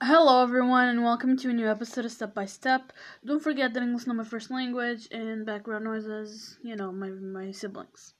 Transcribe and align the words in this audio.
Hello, 0.00 0.44
everyone, 0.44 0.86
and 0.86 1.02
welcome 1.02 1.36
to 1.36 1.50
a 1.50 1.52
new 1.52 1.68
episode 1.68 2.04
of 2.04 2.12
Step 2.12 2.32
by 2.32 2.44
Step. 2.44 2.92
Don't 3.26 3.42
forget 3.42 3.74
that 3.74 3.82
English 3.82 4.02
is 4.02 4.06
not 4.06 4.14
my 4.14 4.22
first 4.22 4.48
language, 4.48 5.08
and 5.10 5.44
background 5.44 5.86
noises, 5.86 6.56
you 6.62 6.76
know, 6.76 6.92
my, 6.92 7.08
my 7.08 7.50
siblings. 7.50 8.14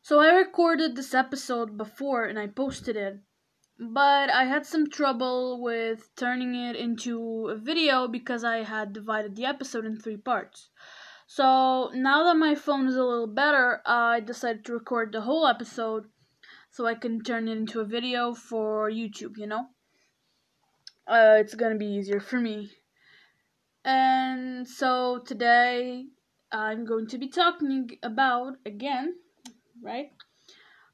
So, 0.00 0.18
I 0.18 0.32
recorded 0.32 0.96
this 0.96 1.12
episode 1.12 1.76
before 1.76 2.24
and 2.24 2.38
I 2.38 2.46
posted 2.46 2.96
it, 2.96 3.20
but 3.78 4.30
I 4.30 4.44
had 4.44 4.64
some 4.64 4.88
trouble 4.88 5.60
with 5.60 6.08
turning 6.16 6.54
it 6.54 6.74
into 6.74 7.48
a 7.48 7.54
video 7.54 8.08
because 8.08 8.42
I 8.42 8.62
had 8.62 8.94
divided 8.94 9.36
the 9.36 9.44
episode 9.44 9.84
in 9.84 9.98
three 9.98 10.16
parts. 10.16 10.70
So, 11.26 11.90
now 11.92 12.24
that 12.24 12.38
my 12.38 12.54
phone 12.54 12.86
is 12.86 12.96
a 12.96 13.04
little 13.04 13.26
better, 13.26 13.82
I 13.84 14.20
decided 14.20 14.64
to 14.64 14.72
record 14.72 15.12
the 15.12 15.20
whole 15.20 15.46
episode 15.46 16.06
so 16.70 16.86
I 16.86 16.94
can 16.94 17.22
turn 17.22 17.46
it 17.46 17.58
into 17.58 17.80
a 17.80 17.84
video 17.84 18.32
for 18.32 18.90
YouTube, 18.90 19.36
you 19.36 19.46
know? 19.46 19.66
Uh, 21.12 21.36
it's 21.38 21.54
gonna 21.54 21.76
be 21.76 21.94
easier 21.98 22.20
for 22.20 22.40
me. 22.40 22.70
And 23.84 24.66
so 24.66 25.18
today 25.26 26.06
I'm 26.50 26.86
going 26.86 27.06
to 27.08 27.18
be 27.18 27.28
talking 27.28 27.90
about 28.02 28.54
again, 28.64 29.16
right? 29.82 30.10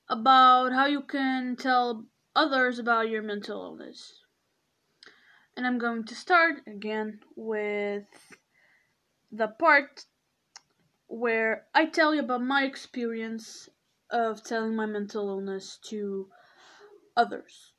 About 0.08 0.72
how 0.72 0.86
you 0.86 1.02
can 1.02 1.54
tell 1.54 2.06
others 2.34 2.80
about 2.80 3.10
your 3.10 3.22
mental 3.22 3.62
illness. 3.62 4.24
And 5.56 5.66
I'm 5.66 5.78
going 5.78 6.04
to 6.04 6.14
start 6.16 6.62
again 6.66 7.20
with 7.36 8.06
the 9.30 9.48
part 9.48 10.04
where 11.06 11.66
I 11.74 11.86
tell 11.86 12.12
you 12.14 12.22
about 12.22 12.42
my 12.42 12.64
experience 12.64 13.68
of 14.10 14.42
telling 14.42 14.74
my 14.74 14.86
mental 14.86 15.28
illness 15.28 15.78
to 15.90 16.28
others 17.16 17.72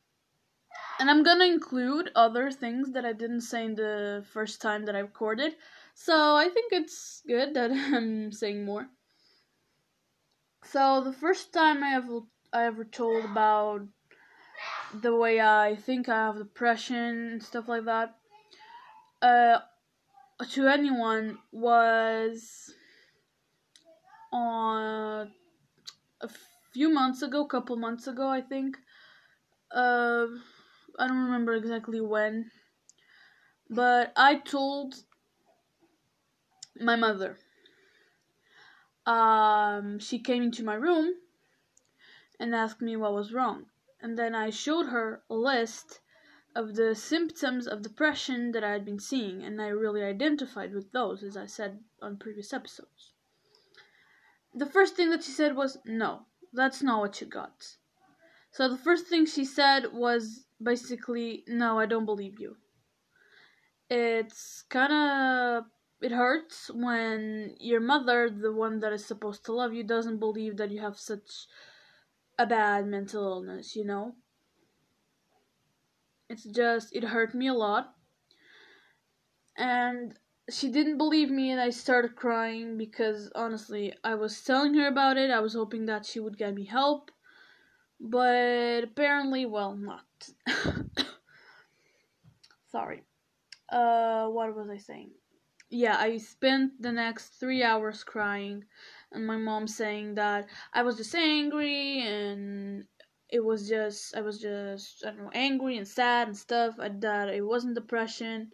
and 0.99 1.09
I'm 1.09 1.23
gonna 1.23 1.45
include 1.45 2.11
other 2.15 2.51
things 2.51 2.91
that 2.91 3.05
I 3.05 3.13
didn't 3.13 3.41
say 3.41 3.65
in 3.65 3.75
the 3.75 4.25
first 4.33 4.61
time 4.61 4.85
that 4.85 4.95
I 4.95 4.99
recorded. 4.99 5.55
So 5.93 6.35
I 6.35 6.49
think 6.49 6.73
it's 6.73 7.23
good 7.27 7.53
that 7.53 7.71
I'm 7.93 8.31
saying 8.31 8.65
more. 8.65 8.87
So 10.63 11.01
the 11.03 11.13
first 11.13 11.53
time 11.53 11.83
I 11.83 11.95
ever 11.95 12.19
I 12.51 12.65
ever 12.65 12.83
told 12.83 13.25
about 13.25 13.87
the 14.93 15.15
way 15.15 15.39
I 15.39 15.75
think 15.75 16.09
I 16.09 16.17
have 16.17 16.37
depression 16.37 17.31
and 17.31 17.43
stuff 17.43 17.67
like 17.67 17.85
that 17.85 18.15
uh, 19.21 19.59
to 20.51 20.67
anyone 20.67 21.37
was 21.51 22.73
on 24.31 25.31
a 26.21 26.29
few 26.73 26.89
months 26.89 27.21
ago, 27.21 27.43
a 27.43 27.47
couple 27.47 27.75
months 27.77 28.07
ago, 28.07 28.27
I 28.27 28.41
think. 28.41 28.77
Uh, 29.71 30.27
I 30.99 31.07
don't 31.07 31.23
remember 31.23 31.53
exactly 31.53 32.01
when, 32.01 32.51
but 33.69 34.11
I 34.17 34.35
told 34.35 34.95
my 36.77 36.97
mother. 36.97 37.37
Um, 39.05 39.99
she 39.99 40.19
came 40.19 40.43
into 40.43 40.63
my 40.63 40.75
room 40.75 41.13
and 42.37 42.53
asked 42.53 42.81
me 42.81 42.97
what 42.97 43.13
was 43.13 43.31
wrong, 43.31 43.67
and 44.01 44.17
then 44.17 44.35
I 44.35 44.49
showed 44.49 44.87
her 44.87 45.23
a 45.29 45.35
list 45.35 46.01
of 46.53 46.75
the 46.75 46.93
symptoms 46.95 47.65
of 47.65 47.81
depression 47.81 48.51
that 48.51 48.63
I 48.65 48.71
had 48.71 48.83
been 48.83 48.99
seeing, 48.99 49.41
and 49.41 49.61
I 49.61 49.69
really 49.69 50.03
identified 50.03 50.73
with 50.73 50.91
those, 50.91 51.23
as 51.23 51.37
I 51.37 51.45
said 51.45 51.79
on 52.01 52.17
previous 52.17 52.51
episodes. 52.51 53.13
The 54.53 54.65
first 54.65 54.95
thing 54.95 55.11
that 55.11 55.23
she 55.23 55.31
said 55.31 55.55
was, 55.55 55.77
No, 55.85 56.25
that's 56.51 56.83
not 56.83 56.99
what 56.99 57.21
you 57.21 57.27
got. 57.27 57.77
So 58.51 58.67
the 58.67 58.77
first 58.77 59.07
thing 59.07 59.25
she 59.25 59.45
said 59.45 59.93
was 59.93 60.45
basically, 60.61 61.43
no, 61.47 61.79
I 61.79 61.85
don't 61.85 62.05
believe 62.05 62.39
you. 62.39 62.57
It's 63.89 64.63
kind 64.69 64.93
of 64.93 65.65
it 66.01 66.11
hurts 66.11 66.69
when 66.73 67.55
your 67.59 67.79
mother, 67.81 68.29
the 68.29 68.51
one 68.51 68.79
that 68.79 68.93
is 68.93 69.05
supposed 69.05 69.43
to 69.45 69.53
love 69.53 69.73
you, 69.73 69.83
doesn't 69.83 70.19
believe 70.19 70.57
that 70.57 70.71
you 70.71 70.79
have 70.79 70.97
such 70.97 71.47
a 72.37 72.45
bad 72.45 72.87
mental 72.87 73.23
illness, 73.23 73.75
you 73.75 73.83
know? 73.83 74.15
It's 76.29 76.43
just, 76.43 76.95
it 76.95 77.03
hurt 77.03 77.33
me 77.33 77.47
a 77.47 77.53
lot. 77.53 77.95
And 79.57 80.17
she 80.49 80.69
didn't 80.69 80.97
believe 80.97 81.29
me, 81.29 81.51
and 81.51 81.59
I 81.59 81.71
started 81.71 82.15
crying 82.15 82.77
because 82.77 83.29
honestly, 83.35 83.93
I 84.03 84.15
was 84.15 84.41
telling 84.41 84.73
her 84.75 84.87
about 84.87 85.17
it. 85.17 85.31
I 85.31 85.41
was 85.41 85.53
hoping 85.55 85.85
that 85.87 86.05
she 86.05 86.19
would 86.19 86.37
get 86.37 86.53
me 86.53 86.65
help 86.65 87.11
but 87.99 88.83
apparently, 88.83 89.45
well, 89.45 89.75
not. 89.75 90.05
Sorry. 92.71 93.03
Uh, 93.69 94.27
what 94.27 94.55
was 94.55 94.69
I 94.69 94.77
saying? 94.77 95.11
Yeah, 95.69 95.97
I 95.97 96.17
spent 96.17 96.81
the 96.81 96.91
next 96.91 97.39
three 97.39 97.63
hours 97.63 98.03
crying, 98.03 98.65
and 99.11 99.27
my 99.27 99.37
mom 99.37 99.67
saying 99.67 100.15
that 100.15 100.47
I 100.73 100.81
was 100.81 100.97
just 100.97 101.13
angry 101.13 102.01
and 102.01 102.85
it 103.29 103.43
was 103.43 103.69
just 103.69 104.15
I 104.15 104.21
was 104.21 104.39
just 104.39 105.05
I 105.05 105.11
don't 105.11 105.25
know 105.25 105.31
angry 105.33 105.77
and 105.77 105.87
sad 105.87 106.27
and 106.27 106.37
stuff. 106.37 106.75
That 106.77 107.29
it 107.29 107.41
wasn't 107.41 107.75
depression. 107.75 108.51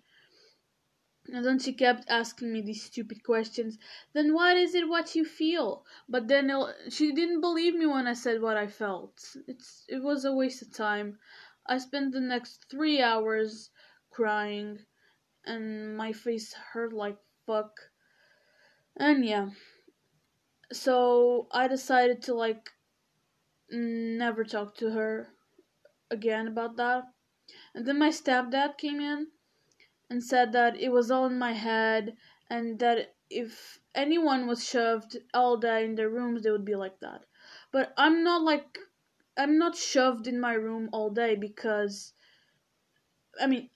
And 1.27 1.43
then 1.43 1.57
she 1.57 1.73
kept 1.73 2.05
asking 2.07 2.53
me 2.53 2.61
these 2.61 2.83
stupid 2.83 3.23
questions. 3.23 3.79
Then 4.13 4.33
what 4.33 4.57
is 4.57 4.75
it 4.75 4.87
what 4.87 5.15
you 5.15 5.25
feel? 5.25 5.83
But 6.07 6.27
then 6.27 6.51
she 6.89 7.13
didn't 7.13 7.41
believe 7.41 7.73
me 7.73 7.87
when 7.87 8.05
I 8.05 8.13
said 8.13 8.41
what 8.41 8.57
I 8.57 8.67
felt. 8.67 9.35
It's 9.47 9.85
it 9.87 10.03
was 10.03 10.25
a 10.25 10.33
waste 10.33 10.61
of 10.61 10.73
time. 10.73 11.17
I 11.67 11.77
spent 11.77 12.13
the 12.13 12.19
next 12.19 12.65
three 12.69 13.01
hours 13.01 13.71
crying, 14.11 14.85
and 15.45 15.97
my 15.97 16.11
face 16.13 16.53
hurt 16.53 16.93
like 16.93 17.17
fuck. 17.45 17.91
And 18.95 19.25
yeah, 19.25 19.49
so 20.71 21.47
I 21.51 21.67
decided 21.67 22.21
to 22.23 22.33
like 22.33 22.69
never 23.69 24.43
talk 24.43 24.75
to 24.77 24.91
her 24.91 25.27
again 26.11 26.47
about 26.47 26.77
that. 26.77 27.03
And 27.73 27.85
then 27.85 27.99
my 27.99 28.09
stepdad 28.09 28.77
came 28.77 28.99
in 28.99 29.27
and 30.09 30.23
said 30.23 30.51
that 30.53 30.79
it 30.79 30.89
was 30.89 31.11
all 31.11 31.25
in 31.25 31.39
my 31.39 31.53
head 31.53 32.15
and 32.49 32.79
that 32.79 33.15
if 33.29 33.79
anyone 33.93 34.47
was 34.47 34.67
shoved 34.67 35.17
all 35.33 35.57
day 35.57 35.83
in 35.83 35.95
their 35.95 36.09
rooms 36.09 36.43
they 36.43 36.51
would 36.51 36.65
be 36.65 36.75
like 36.75 36.99
that 36.99 37.21
but 37.71 37.93
i'm 37.97 38.23
not 38.23 38.41
like 38.43 38.77
i'm 39.37 39.57
not 39.57 39.75
shoved 39.75 40.27
in 40.27 40.39
my 40.39 40.53
room 40.53 40.89
all 40.91 41.09
day 41.09 41.35
because 41.35 42.13
i 43.41 43.47
mean 43.47 43.69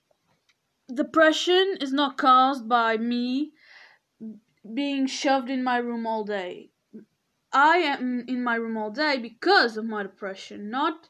depression 0.94 1.78
is 1.82 1.94
not 1.94 2.18
caused 2.18 2.68
by 2.68 2.98
me 2.98 3.52
being 4.74 5.08
shoved 5.08 5.50
in 5.50 5.64
my 5.64 5.78
room 5.78 6.06
all 6.06 6.24
day. 6.24 6.72
I 7.52 7.78
am 7.78 8.26
in 8.28 8.44
my 8.44 8.56
room 8.56 8.78
all 8.78 8.92
day 8.92 9.18
because 9.18 9.78
of 9.78 9.86
my 9.86 10.04
depression 10.04 10.70
not 10.70 11.10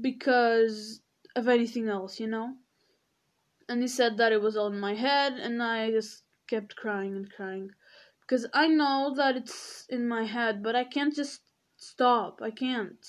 because 0.00 1.00
of 1.34 1.48
anything 1.48 1.88
else 1.88 2.20
you 2.20 2.26
know? 2.26 2.56
And 3.68 3.80
he 3.80 3.88
said 3.88 4.18
that 4.18 4.32
it 4.32 4.42
was 4.42 4.56
all 4.56 4.66
in 4.66 4.80
my 4.80 4.94
head 4.94 5.34
and 5.34 5.62
i 5.62 5.90
just 5.90 6.24
kept 6.46 6.76
crying 6.76 7.14
and 7.16 7.30
crying. 7.30 7.70
Because 8.20 8.46
i 8.52 8.66
know 8.66 9.14
that 9.16 9.36
it's 9.36 9.86
in 9.88 10.06
my 10.06 10.24
head 10.24 10.62
but 10.62 10.76
i 10.76 10.84
can't 10.84 11.14
just 11.14 11.40
stop. 11.76 12.40
I 12.42 12.50
can't 12.50 13.06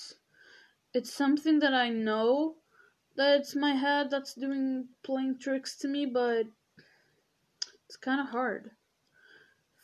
it's 0.96 1.12
something 1.12 1.58
that 1.58 1.74
i 1.74 1.88
know 1.88 2.54
that 3.16 3.40
it's 3.40 3.54
my 3.54 3.72
head 3.72 4.10
that's 4.10 4.34
doing 4.34 4.88
playing 5.04 5.38
tricks 5.38 5.76
to 5.76 5.88
me 5.88 6.06
but 6.06 6.46
it's 7.84 7.96
kind 7.96 8.20
of 8.20 8.28
hard 8.28 8.70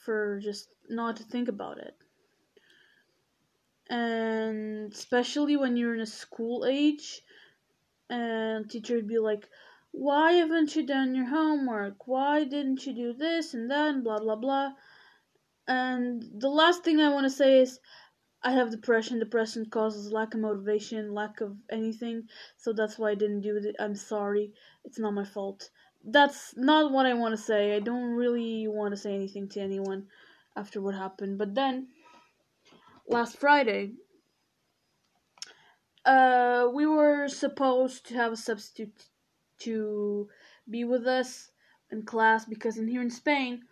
for 0.04 0.40
just 0.42 0.68
not 0.88 1.16
to 1.16 1.22
think 1.24 1.48
about 1.48 1.78
it 1.78 1.94
and 3.90 4.90
especially 4.92 5.56
when 5.56 5.76
you're 5.76 5.94
in 5.94 6.00
a 6.00 6.06
school 6.06 6.64
age 6.64 7.20
and 8.08 8.70
teacher 8.70 8.96
would 8.96 9.06
be 9.06 9.18
like 9.18 9.48
why 9.92 10.32
haven't 10.32 10.74
you 10.74 10.86
done 10.86 11.14
your 11.14 11.26
homework? 11.26 12.08
Why 12.08 12.44
didn't 12.44 12.86
you 12.86 12.94
do 12.94 13.12
this 13.12 13.52
and 13.52 13.70
that 13.70 13.90
and 13.90 14.02
blah 14.02 14.20
blah 14.20 14.36
blah? 14.36 14.72
And 15.68 16.24
the 16.34 16.48
last 16.48 16.82
thing 16.82 16.98
I 16.98 17.10
want 17.10 17.24
to 17.24 17.30
say 17.30 17.60
is 17.60 17.78
I 18.44 18.52
have 18.52 18.70
depression. 18.70 19.18
Depression 19.18 19.66
causes 19.66 20.12
lack 20.12 20.34
of 20.34 20.40
motivation, 20.40 21.14
lack 21.14 21.40
of 21.40 21.56
anything. 21.70 22.28
So 22.56 22.72
that's 22.72 22.98
why 22.98 23.10
I 23.10 23.14
didn't 23.14 23.42
do 23.42 23.56
it. 23.56 23.76
I'm 23.78 23.94
sorry. 23.94 24.52
It's 24.84 24.98
not 24.98 25.14
my 25.14 25.24
fault. 25.24 25.70
That's 26.04 26.54
not 26.56 26.92
what 26.92 27.06
I 27.06 27.14
want 27.14 27.36
to 27.36 27.42
say. 27.42 27.76
I 27.76 27.80
don't 27.80 28.10
really 28.10 28.66
want 28.66 28.92
to 28.92 29.00
say 29.00 29.14
anything 29.14 29.48
to 29.50 29.60
anyone 29.60 30.08
after 30.56 30.80
what 30.80 30.94
happened. 30.94 31.38
But 31.38 31.54
then, 31.54 31.88
last 33.08 33.38
Friday, 33.38 33.92
uh, 36.04 36.68
we 36.74 36.86
were 36.86 37.28
supposed 37.28 38.06
to 38.06 38.14
have 38.14 38.32
a 38.32 38.36
substitute 38.36 39.04
to 39.60 40.28
be 40.68 40.82
with 40.82 41.06
us 41.06 41.52
in 41.92 42.02
class 42.02 42.44
because 42.44 42.76
in 42.78 42.88
here 42.88 43.02
in 43.02 43.10
Spain, 43.10 43.62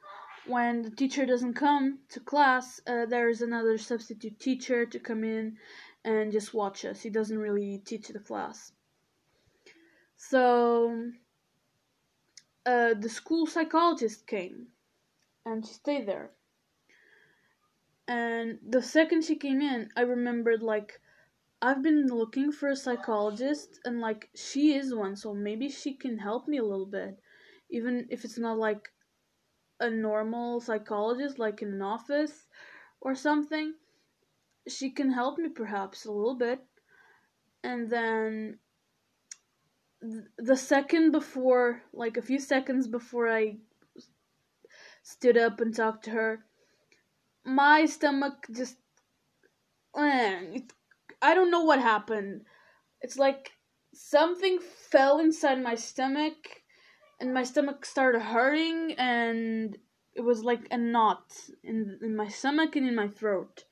when 0.50 0.82
the 0.82 0.90
teacher 0.90 1.24
doesn't 1.24 1.54
come 1.54 2.00
to 2.10 2.20
class, 2.20 2.80
uh, 2.86 3.06
there's 3.06 3.40
another 3.40 3.78
substitute 3.78 4.38
teacher 4.38 4.84
to 4.84 4.98
come 4.98 5.24
in 5.24 5.56
and 6.04 6.32
just 6.32 6.52
watch 6.52 6.84
us. 6.84 7.02
He 7.02 7.10
doesn't 7.10 7.38
really 7.38 7.78
teach 7.78 8.08
the 8.08 8.18
class. 8.18 8.72
So 10.16 11.10
uh, 12.66 12.94
the 12.94 13.08
school 13.08 13.46
psychologist 13.46 14.26
came 14.26 14.66
and 15.46 15.66
she 15.66 15.72
stayed 15.72 16.06
there. 16.06 16.30
And 18.06 18.58
the 18.68 18.82
second 18.82 19.24
she 19.24 19.36
came 19.36 19.60
in, 19.60 19.90
I 19.96 20.02
remembered 20.02 20.62
like 20.62 21.00
I've 21.62 21.82
been 21.82 22.06
looking 22.06 22.50
for 22.52 22.70
a 22.70 22.76
psychologist 22.76 23.78
and 23.84 24.00
like 24.00 24.30
she 24.34 24.74
is 24.74 24.94
one, 24.94 25.14
so 25.14 25.32
maybe 25.34 25.68
she 25.68 25.94
can 25.94 26.18
help 26.18 26.48
me 26.48 26.56
a 26.58 26.64
little 26.64 26.86
bit. 26.86 27.20
Even 27.70 28.06
if 28.10 28.24
it's 28.24 28.38
not 28.38 28.58
like 28.58 28.90
a 29.80 29.90
normal 29.90 30.60
psychologist 30.60 31.38
like 31.38 31.62
in 31.62 31.72
an 31.72 31.82
office 31.82 32.46
or 33.00 33.14
something, 33.14 33.74
she 34.68 34.90
can 34.90 35.12
help 35.12 35.38
me 35.38 35.48
perhaps 35.48 36.04
a 36.04 36.12
little 36.12 36.36
bit. 36.36 36.60
And 37.64 37.90
then 37.90 38.58
the 40.38 40.56
second 40.56 41.12
before, 41.12 41.82
like 41.92 42.16
a 42.16 42.22
few 42.22 42.38
seconds 42.38 42.86
before 42.86 43.28
I 43.28 43.56
stood 45.02 45.36
up 45.36 45.60
and 45.60 45.74
talked 45.74 46.04
to 46.04 46.10
her, 46.10 46.44
my 47.44 47.86
stomach 47.86 48.46
just. 48.52 48.76
Eh, 49.96 50.60
I 51.20 51.34
don't 51.34 51.50
know 51.50 51.64
what 51.64 51.80
happened. 51.80 52.42
It's 53.00 53.18
like 53.18 53.52
something 53.92 54.58
fell 54.60 55.18
inside 55.18 55.62
my 55.62 55.74
stomach 55.74 56.59
and 57.20 57.34
my 57.34 57.42
stomach 57.42 57.84
started 57.84 58.20
hurting 58.20 58.94
and 58.98 59.76
it 60.14 60.22
was 60.22 60.42
like 60.42 60.66
a 60.70 60.78
knot 60.78 61.32
in 61.62 61.98
in 62.02 62.16
my 62.16 62.28
stomach 62.28 62.76
and 62.76 62.88
in 62.88 62.94
my 62.94 63.08
throat. 63.08 63.64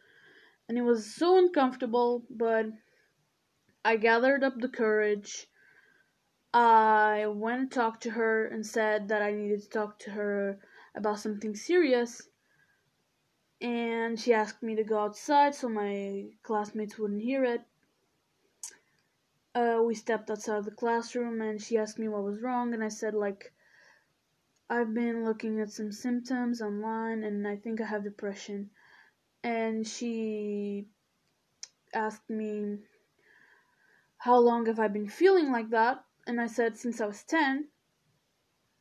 And 0.69 0.77
it 0.77 0.83
was 0.83 1.15
so 1.15 1.39
uncomfortable, 1.39 2.25
but 2.29 2.67
I 3.85 3.97
gathered 3.97 4.45
up 4.45 4.61
the 4.61 4.69
courage. 4.69 5.47
I 6.53 7.27
went 7.27 7.61
and 7.61 7.73
talked 7.73 8.03
to 8.03 8.11
her 8.11 8.47
and 8.47 8.67
said 8.67 9.09
that 9.09 9.23
I 9.23 9.33
needed 9.33 9.63
to 9.63 9.69
talk 9.69 9.99
to 10.01 10.11
her 10.11 10.61
about 10.95 11.21
something 11.21 11.55
serious 11.55 12.29
and 13.61 14.19
she 14.19 14.33
asked 14.33 14.63
me 14.63 14.77
to 14.77 14.85
go 14.85 14.99
outside 15.01 15.55
so 15.55 15.69
my 15.69 16.27
classmates 16.43 16.99
wouldn't 16.99 17.23
hear 17.23 17.45
it. 17.45 17.63
Uh, 19.55 19.81
we 19.85 19.95
stepped 19.95 20.31
outside 20.31 20.59
of 20.59 20.65
the 20.65 20.71
classroom 20.71 21.41
and 21.41 21.61
she 21.61 21.79
asked 21.79 21.99
me 21.99 22.09
what 22.09 22.23
was 22.23 22.43
wrong, 22.43 22.75
and 22.75 22.85
I 22.85 22.89
said, 22.89 23.15
like, 23.15 23.53
I've 24.71 24.93
been 24.93 25.25
looking 25.25 25.61
at 25.61 25.71
some 25.71 25.93
symptoms 25.93 26.61
online 26.61 27.25
and 27.25 27.49
I 27.49 27.57
think 27.57 27.81
I 27.81 27.87
have 27.87 28.05
depression. 28.05 28.71
And 29.43 29.87
she 29.87 30.89
asked 31.95 32.29
me, 32.29 32.79
How 34.19 34.37
long 34.37 34.67
have 34.67 34.79
I 34.79 34.89
been 34.89 35.09
feeling 35.09 35.51
like 35.51 35.71
that? 35.71 36.05
And 36.27 36.39
I 36.41 36.49
said, 36.49 36.77
Since 36.77 37.01
I 37.01 37.07
was 37.07 37.23
10. 37.23 37.69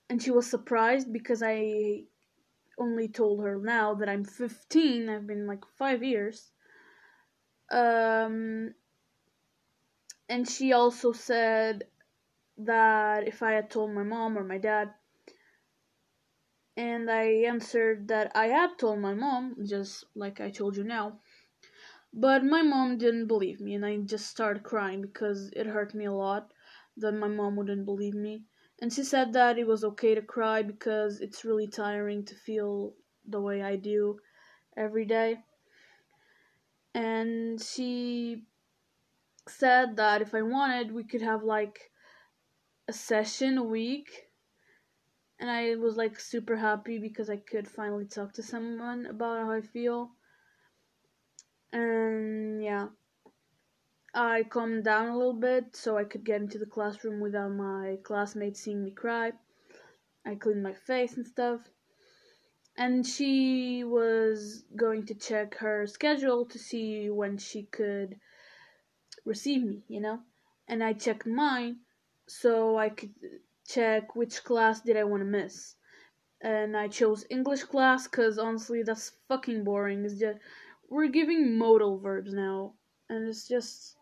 And 0.10 0.22
she 0.22 0.32
was 0.32 0.50
surprised 0.50 1.14
because 1.14 1.42
I 1.42 2.04
only 2.78 3.08
told 3.08 3.44
her 3.44 3.58
now 3.58 3.94
that 3.96 4.10
I'm 4.10 4.26
15. 4.26 5.08
I've 5.08 5.28
been 5.28 5.48
like 5.48 5.64
five 5.78 6.04
years. 6.04 6.52
Um, 7.72 8.74
and 10.30 10.48
she 10.48 10.74
also 10.74 11.12
said 11.12 11.86
that 12.58 13.28
if 13.28 13.42
I 13.42 13.52
had 13.54 13.70
told 13.70 13.92
my 13.92 14.04
mom 14.04 14.38
or 14.38 14.44
my 14.44 14.58
dad, 14.58 14.94
and 16.76 17.10
I 17.10 17.24
answered 17.46 18.08
that 18.10 18.32
I 18.36 18.48
had 18.48 18.78
told 18.78 19.00
my 19.00 19.14
mom, 19.14 19.56
just 19.66 20.06
like 20.16 20.40
I 20.40 20.52
told 20.52 20.78
you 20.78 20.84
now. 20.84 21.20
But 22.14 22.44
my 22.44 22.62
mom 22.62 22.98
didn't 22.98 23.28
believe 23.28 23.60
me, 23.60 23.76
and 23.76 23.86
I 23.86 23.98
just 23.98 24.28
started 24.28 24.64
crying 24.64 25.02
because 25.02 25.50
it 25.56 25.68
hurt 25.68 25.94
me 25.94 26.06
a 26.06 26.14
lot 26.14 26.52
that 26.98 27.14
my 27.14 27.28
mom 27.28 27.56
wouldn't 27.56 27.86
believe 27.86 28.16
me. 28.16 28.44
And 28.82 28.94
she 28.94 29.04
said 29.04 29.34
that 29.34 29.58
it 29.58 29.68
was 29.68 29.84
okay 29.84 30.14
to 30.16 30.22
cry 30.22 30.62
because 30.62 31.20
it's 31.20 31.46
really 31.46 31.68
tiring 31.68 32.26
to 32.26 32.36
feel 32.36 32.94
the 33.28 33.42
way 33.42 33.62
I 33.62 33.76
do 33.76 34.20
every 34.76 35.06
day. 35.06 35.40
And 36.94 37.62
she 37.62 38.44
said 39.50 39.98
that 39.98 40.22
if 40.22 40.34
I 40.34 40.42
wanted, 40.42 40.92
we 40.92 41.04
could 41.04 41.22
have 41.22 41.44
like 41.44 41.92
a 42.88 42.94
session 42.94 43.58
a 43.58 43.64
week. 43.64 44.10
And 45.40 45.50
I 45.50 45.76
was 45.76 45.98
like 45.98 46.20
super 46.20 46.56
happy 46.56 46.98
because 46.98 47.30
I 47.30 47.38
could 47.38 47.68
finally 47.68 48.06
talk 48.06 48.34
to 48.34 48.44
someone 48.44 49.06
about 49.06 49.46
how 49.46 49.52
I 49.52 49.62
feel. 49.62 50.12
And 51.72 52.64
yeah. 52.64 52.88
I 54.14 54.44
calmed 54.44 54.86
down 54.86 55.10
a 55.10 55.18
little 55.18 55.40
bit 55.40 55.76
so 55.76 55.98
I 55.98 56.04
could 56.04 56.24
get 56.24 56.42
into 56.42 56.58
the 56.58 56.66
classroom 56.66 57.20
without 57.20 57.52
my 57.52 57.98
classmates 58.04 58.62
seeing 58.62 58.84
me 58.84 58.92
cry. 58.92 59.34
I 60.26 60.36
cleaned 60.36 60.64
my 60.64 60.74
face 60.74 61.18
and 61.18 61.28
stuff. 61.28 61.62
And 62.76 63.06
she 63.06 63.84
was 63.84 64.64
going 64.76 65.06
to 65.08 65.14
check 65.14 65.56
her 65.56 65.86
schedule 65.86 66.46
to 66.46 66.58
see 66.58 67.10
when 67.10 67.38
she 67.38 67.64
could 67.64 68.18
receive 69.26 69.64
me, 69.64 69.84
you 69.88 70.00
know? 70.00 70.20
And 70.68 70.84
I 70.84 70.94
checked 70.94 71.26
mine 71.26 71.78
so 72.28 72.78
I 72.78 72.90
could 72.90 73.14
check 73.68 74.16
which 74.16 74.44
class 74.44 74.82
did 74.82 74.98
I 74.98 75.04
want 75.04 75.22
to 75.22 75.26
miss. 75.26 75.76
And 76.42 76.78
I 76.78 76.88
chose 76.88 77.26
English 77.30 77.64
class 77.64 78.08
cuz 78.08 78.38
honestly 78.38 78.84
that's 78.84 79.12
fucking 79.28 79.64
boring. 79.64 80.06
It's 80.06 80.20
just 80.20 80.40
we're 80.90 81.08
giving 81.08 81.58
modal 81.58 81.98
verbs 81.98 82.34
now 82.34 82.74
and 83.10 83.28
it's 83.28 83.48
just 83.48 83.96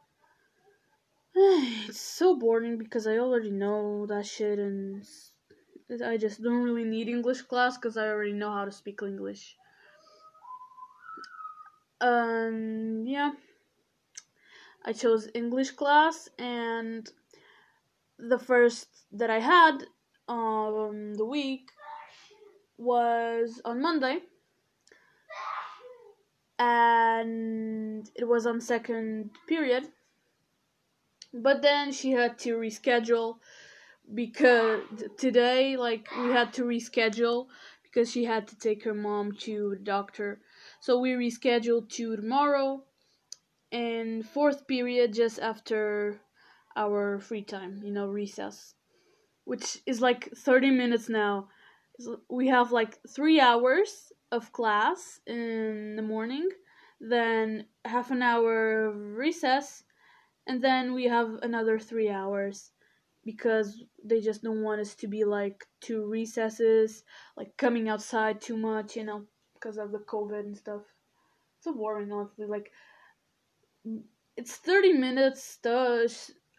it's 1.35 2.00
so 2.00 2.35
boring 2.35 2.77
because 2.77 3.07
I 3.07 3.17
already 3.17 3.51
know 3.51 4.06
that 4.07 4.25
shit 4.25 4.59
and 4.59 5.06
I 6.03 6.17
just 6.17 6.41
don't 6.41 6.63
really 6.63 6.83
need 6.83 7.07
English 7.07 7.44
class 7.44 7.77
because 7.77 7.97
I 7.97 8.07
already 8.07 8.33
know 8.33 8.51
how 8.51 8.65
to 8.65 8.71
speak 8.71 9.01
English. 9.03 9.56
Um, 12.01 13.03
yeah. 13.06 13.31
I 14.87 14.93
chose 14.93 15.27
English 15.33 15.71
class 15.71 16.29
and 16.37 17.09
the 18.19 18.37
first 18.37 18.87
that 19.11 19.31
I 19.31 19.39
had 19.39 19.85
um 20.27 21.15
the 21.15 21.25
week 21.25 21.71
was 22.77 23.61
on 23.65 23.81
Monday. 23.81 24.19
And 26.59 28.09
it 28.15 28.27
was 28.27 28.45
on 28.45 28.61
second 28.61 29.31
period. 29.47 29.89
But 31.33 31.61
then 31.61 31.91
she 31.91 32.11
had 32.11 32.38
to 32.39 32.55
reschedule 32.55 33.39
because 34.13 34.81
today 35.17 35.75
like 35.77 36.07
we 36.15 36.29
had 36.29 36.53
to 36.53 36.63
reschedule 36.63 37.48
because 37.83 38.12
she 38.12 38.25
had 38.25 38.48
to 38.50 38.57
take 38.57 38.83
her 38.83 38.93
mom 38.93 39.31
to 39.31 39.71
the 39.71 39.83
doctor. 39.83 40.39
So 40.79 41.00
we 41.00 41.12
rescheduled 41.12 41.89
to 41.91 42.15
tomorrow 42.15 42.83
and 43.75 44.25
fourth 44.25 44.67
period 44.67 45.13
just 45.13 45.39
after 45.39 46.22
our 46.77 47.20
free 47.20 47.44
time 47.44 47.82
you 47.84 47.91
know 47.91 48.08
recess 48.08 48.74
which 49.44 49.79
is 49.86 50.00
like 50.01 50.29
30 50.36 50.72
minutes 50.72 51.10
now 51.10 51.48
we 52.29 52.48
have 52.48 52.72
like 52.72 52.98
three 53.08 53.39
hours 53.39 54.12
of 54.32 54.51
class 54.51 55.20
in 55.27 55.96
the 55.98 56.01
morning 56.01 56.48
then 57.01 57.65
half 57.84 58.12
an 58.12 58.22
hour 58.22 58.86
of 58.88 58.96
recess 58.96 59.84
and 60.48 60.62
then 60.62 60.94
we 60.94 61.05
have 61.05 61.29
another 61.41 61.77
three 61.77 62.10
hours 62.10 62.72
because 63.25 63.84
they 64.03 64.22
just 64.22 64.44
don't 64.44 64.62
want 64.62 64.79
us 64.79 64.94
to 64.96 65.08
be 65.08 65.25
like 65.25 65.65
two 65.82 66.05
recesses, 66.05 67.03
like 67.36 67.58
coming 67.58 67.89
outside 67.89 68.39
too 68.39 68.55
much, 68.55 68.96
you 68.96 69.03
know, 69.03 69.24
because 69.55 69.77
of 69.77 69.91
the 69.91 69.98
COVID 69.98 70.41
and 70.41 70.58
stuff. 70.58 70.84
It's 71.58 71.65
so 71.65 71.74
boring, 71.74 72.12
honestly. 72.12 72.46
Like, 72.46 72.72
it's 74.38 74.56
30 74.56 74.94
minutes 74.94 75.60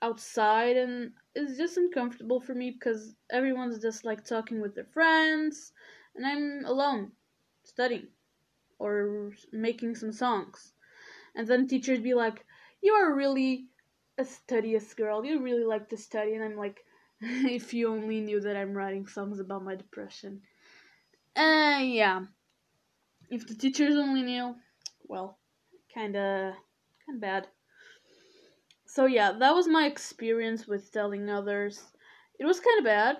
outside, 0.02 0.76
and 0.76 1.12
it's 1.34 1.56
just 1.56 1.76
uncomfortable 1.76 2.40
for 2.40 2.54
me 2.54 2.70
because 2.70 3.14
everyone's 3.30 3.80
just 3.80 4.04
like 4.04 4.24
talking 4.24 4.60
with 4.60 4.74
their 4.74 4.88
friends, 4.92 5.72
and 6.14 6.26
I'm 6.26 6.64
alone 6.64 7.12
studying 7.64 8.08
or 8.78 9.32
making 9.52 9.94
some 9.94 10.12
songs. 10.12 10.72
And 11.34 11.46
then 11.46 11.66
teachers 11.66 12.00
be 12.00 12.14
like, 12.14 12.44
You 12.82 12.92
are 12.94 13.14
really 13.14 13.66
a 14.18 14.24
studious 14.24 14.94
girl. 14.94 15.24
You 15.24 15.42
really 15.42 15.64
like 15.64 15.88
to 15.90 15.96
study, 15.96 16.34
and 16.34 16.44
I'm 16.44 16.56
like, 16.56 16.84
if 17.20 17.74
you 17.74 17.88
only 17.88 18.20
knew 18.20 18.40
that 18.40 18.56
I'm 18.56 18.74
writing 18.74 19.06
songs 19.06 19.40
about 19.40 19.64
my 19.64 19.74
depression. 19.74 20.42
Uh, 21.34 21.80
yeah. 21.82 22.22
If 23.30 23.46
the 23.46 23.54
teachers 23.54 23.96
only 23.96 24.22
knew, 24.22 24.54
well, 25.04 25.38
kinda, 25.92 26.56
kinda 27.06 27.20
bad. 27.20 27.48
So 28.86 29.06
yeah, 29.06 29.32
that 29.32 29.54
was 29.54 29.68
my 29.68 29.86
experience 29.86 30.66
with 30.66 30.90
telling 30.92 31.28
others. 31.30 31.92
It 32.38 32.44
was 32.46 32.60
kind 32.60 32.78
of 32.78 32.84
bad, 32.84 33.18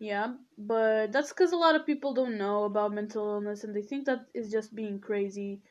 yeah, 0.00 0.34
but 0.56 1.12
that's 1.12 1.30
because 1.30 1.52
a 1.52 1.56
lot 1.56 1.74
of 1.76 1.86
people 1.86 2.14
don't 2.14 2.38
know 2.38 2.64
about 2.64 2.92
mental 2.94 3.26
illness 3.28 3.64
and 3.64 3.74
they 3.74 3.82
think 3.82 4.06
that 4.06 4.26
is 4.34 4.50
just 4.50 4.74
being 4.74 5.00
crazy 5.00 5.62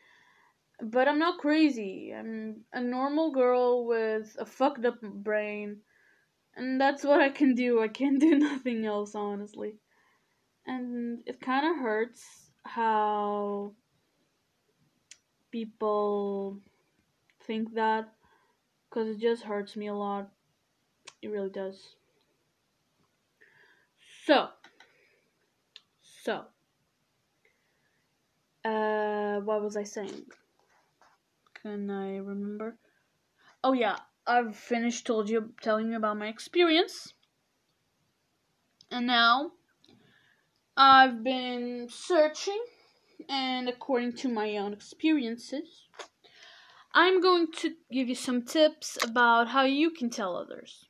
but 0.81 1.07
I'm 1.07 1.19
not 1.19 1.39
crazy. 1.39 2.13
I'm 2.13 2.65
a 2.73 2.81
normal 2.81 3.31
girl 3.31 3.85
with 3.87 4.35
a 4.39 4.45
fucked 4.45 4.85
up 4.85 5.01
brain 5.01 5.81
And 6.55 6.81
that's 6.81 7.03
what 7.03 7.21
I 7.21 7.29
can 7.29 7.55
do. 7.55 7.81
I 7.81 7.87
can't 7.89 8.19
do 8.19 8.37
nothing 8.49 8.85
else, 8.85 9.15
honestly. 9.15 9.75
And 10.67 11.23
it 11.27 11.41
kind 11.41 11.67
of 11.67 11.77
hurts 11.83 12.51
how 12.65 13.73
people 15.51 16.61
think 17.47 17.73
that 17.75 18.13
because 18.89 19.07
it 19.07 19.19
just 19.19 19.43
hurts 19.43 19.75
me 19.75 19.87
a 19.87 19.93
lot. 19.93 20.29
It 21.21 21.29
really 21.29 21.49
does. 21.49 21.95
So, 24.25 24.49
so, 26.23 26.43
uh, 28.65 29.39
what 29.39 29.63
was 29.63 29.77
I 29.77 29.83
saying? 29.83 30.25
Can 31.61 31.89
I 31.89 32.17
remember? 32.17 32.77
Oh 33.63 33.73
yeah, 33.73 33.97
I've 34.27 34.55
finished 34.55 35.07
told 35.07 35.29
you 35.29 35.53
telling 35.61 35.91
you 35.91 35.97
about 35.97 36.17
my 36.17 36.27
experience. 36.27 37.13
And 38.91 39.07
now 39.07 39.51
I've 40.75 41.23
been 41.23 41.87
searching 41.89 42.63
and 43.29 43.67
according 43.67 44.13
to 44.17 44.29
my 44.29 44.57
own 44.57 44.73
experiences, 44.73 45.87
I'm 46.97 47.21
going 47.21 47.51
to 47.57 47.75
give 47.91 48.09
you 48.09 48.15
some 48.15 48.41
tips 48.41 48.97
about 49.03 49.49
how 49.49 49.65
you 49.65 49.91
can 49.91 50.09
tell 50.09 50.35
others. 50.35 50.87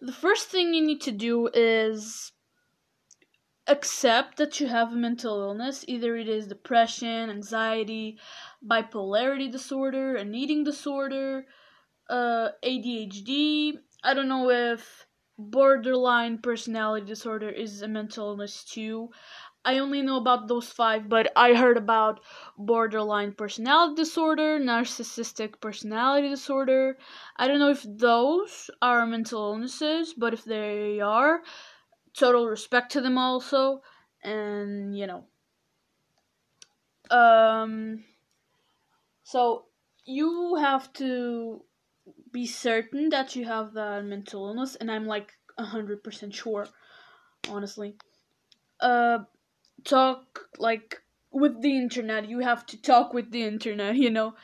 The 0.00 0.12
first 0.12 0.46
thing 0.46 0.72
you 0.72 0.86
need 0.86 1.00
to 1.00 1.10
do 1.10 1.48
is 1.52 2.30
accept 3.66 4.36
that 4.36 4.60
you 4.60 4.68
have 4.68 4.92
a 4.92 4.96
mental 4.96 5.40
illness. 5.40 5.84
Either 5.88 6.14
it 6.16 6.28
is 6.28 6.46
depression, 6.46 7.30
anxiety, 7.30 8.16
bipolarity 8.64 9.50
disorder, 9.50 10.14
an 10.14 10.36
eating 10.36 10.62
disorder, 10.62 11.46
uh, 12.08 12.50
ADHD. 12.62 13.72
I 14.04 14.14
don't 14.14 14.28
know 14.28 14.50
if 14.50 15.04
borderline 15.36 16.38
personality 16.38 17.06
disorder 17.06 17.48
is 17.48 17.82
a 17.82 17.88
mental 17.88 18.28
illness 18.28 18.62
too. 18.62 19.08
I 19.64 19.78
only 19.78 20.00
know 20.00 20.16
about 20.16 20.48
those 20.48 20.68
five, 20.68 21.08
but 21.08 21.30
I 21.36 21.54
heard 21.54 21.76
about 21.76 22.20
borderline 22.56 23.32
personality 23.32 23.94
disorder, 23.94 24.58
narcissistic 24.58 25.60
personality 25.60 26.28
disorder. 26.28 26.96
I 27.36 27.46
don't 27.46 27.58
know 27.58 27.70
if 27.70 27.84
those 27.86 28.70
are 28.80 29.06
mental 29.06 29.52
illnesses, 29.52 30.14
but 30.14 30.32
if 30.32 30.44
they 30.44 31.00
are, 31.00 31.42
total 32.14 32.46
respect 32.46 32.92
to 32.92 33.00
them 33.02 33.18
also. 33.18 33.82
And, 34.22 34.96
you 34.96 35.06
know. 35.06 35.24
Um, 37.10 38.04
so 39.24 39.66
you 40.04 40.56
have 40.56 40.92
to 40.94 41.64
be 42.32 42.46
certain 42.46 43.10
that 43.10 43.36
you 43.36 43.44
have 43.44 43.74
that 43.74 44.04
mental 44.04 44.46
illness, 44.48 44.74
and 44.76 44.90
I'm 44.90 45.06
like 45.06 45.32
100% 45.58 46.34
sure, 46.34 46.66
honestly. 47.48 47.96
Uh, 48.80 49.24
talk 49.84 50.48
like 50.58 51.02
with 51.30 51.62
the 51.62 51.76
internet. 51.76 52.28
You 52.28 52.40
have 52.40 52.66
to 52.66 52.80
talk 52.80 53.12
with 53.14 53.30
the 53.30 53.42
internet 53.42 53.96
you 53.96 54.10
know? 54.10 54.34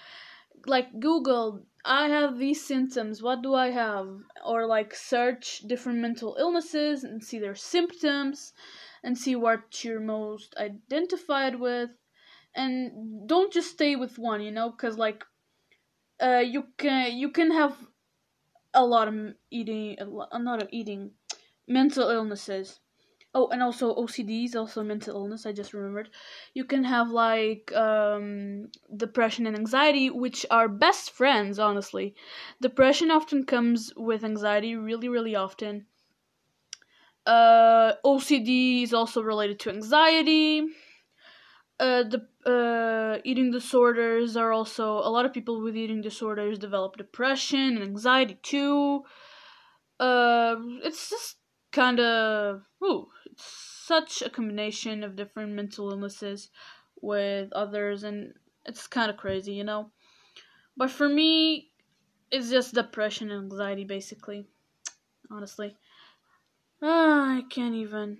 Like 0.66 0.99
google 0.99 1.62
i 1.85 2.09
have 2.09 2.38
these 2.38 2.64
symptoms. 2.66 3.23
What 3.23 3.43
do 3.43 3.55
i 3.55 3.71
have? 3.71 4.09
Or 4.45 4.66
like 4.66 4.95
search 4.95 5.61
different 5.66 6.00
mental 6.00 6.37
illnesses 6.38 7.05
and 7.05 7.23
see 7.23 7.38
their 7.38 7.55
symptoms 7.55 8.52
and 9.05 9.16
see 9.16 9.37
what 9.37 9.85
you're 9.85 10.00
most 10.00 10.55
identified 10.57 11.61
with. 11.61 11.90
And 12.55 13.28
don't 13.28 13.52
just 13.52 13.71
stay 13.71 13.95
with 13.97 14.19
one 14.19 14.40
you 14.43 14.50
know? 14.50 14.71
Because 14.71 14.99
like 14.99 15.25
uh 16.21 16.43
you 16.45 16.64
can 16.78 17.16
you 17.16 17.31
can 17.31 17.50
have 17.52 17.76
a 18.75 18.85
lot 18.85 19.09
of 19.09 19.14
eating 19.50 19.97
a 20.00 20.38
lot 20.38 20.62
of 20.62 20.69
eating 20.71 21.11
mental 21.66 22.11
illnesses 22.11 22.81
oh 23.37 23.49
and 23.49 23.62
also 23.62 23.95
ocd 23.95 24.45
is 24.45 24.57
also 24.57 24.83
mental 24.83 25.14
illness 25.14 25.45
i 25.47 25.52
just 25.52 25.75
remembered. 25.75 26.09
You 26.55 26.64
can 26.64 26.85
have 26.85 27.11
like 27.11 27.71
um, 27.75 28.71
depression 28.97 29.47
and 29.47 29.57
anxiety 29.57 30.09
which 30.11 30.47
are 30.50 30.69
best 30.69 31.11
friends 31.11 31.59
honestly. 31.59 32.14
Depression 32.61 33.11
often 33.11 33.45
comes 33.45 33.93
with 33.97 34.25
anxiety 34.25 34.75
really 34.75 35.09
really 35.09 35.37
often. 35.37 35.87
Uh, 37.26 37.93
ocd 38.05 38.83
is 38.83 38.95
also 38.95 39.23
related 39.23 39.61
to 39.61 39.71
anxiety. 39.71 40.62
Uh, 41.78 42.05
the 42.05 42.26
uh, 42.50 43.21
eating 43.23 43.50
disorders 43.50 44.35
are 44.35 44.50
also 44.50 44.95
a 44.95 45.11
lot 45.11 45.26
of 45.26 45.35
people 45.35 45.62
with 45.62 45.76
eating 45.76 46.00
disorders 46.00 46.59
develop 46.59 46.97
depression 46.97 47.76
and 47.76 47.83
anxiety 47.83 48.38
too. 48.43 49.02
Uh, 50.00 50.57
it's 50.83 51.11
just 51.11 51.37
kind 51.73 52.00
of 52.00 52.62
ooh, 52.83 53.09
such 53.37 54.23
a 54.23 54.31
combination 54.31 55.05
of 55.05 55.16
different 55.16 55.52
mental 55.52 55.90
illnesses 55.90 56.50
with 57.00 57.52
others, 57.52 58.02
and 58.02 58.35
it's 58.64 58.87
kind 58.87 59.11
of 59.11 59.16
crazy, 59.16 59.52
you 59.52 59.64
know. 59.64 59.90
But 60.76 60.90
for 60.90 61.09
me, 61.09 61.71
it's 62.31 62.50
just 62.50 62.75
depression 62.75 63.31
and 63.31 63.50
anxiety, 63.50 63.85
basically. 63.85 64.47
Honestly, 65.31 65.76
ah, 66.83 67.38
I 67.38 67.43
can't 67.50 67.75
even 67.75 68.19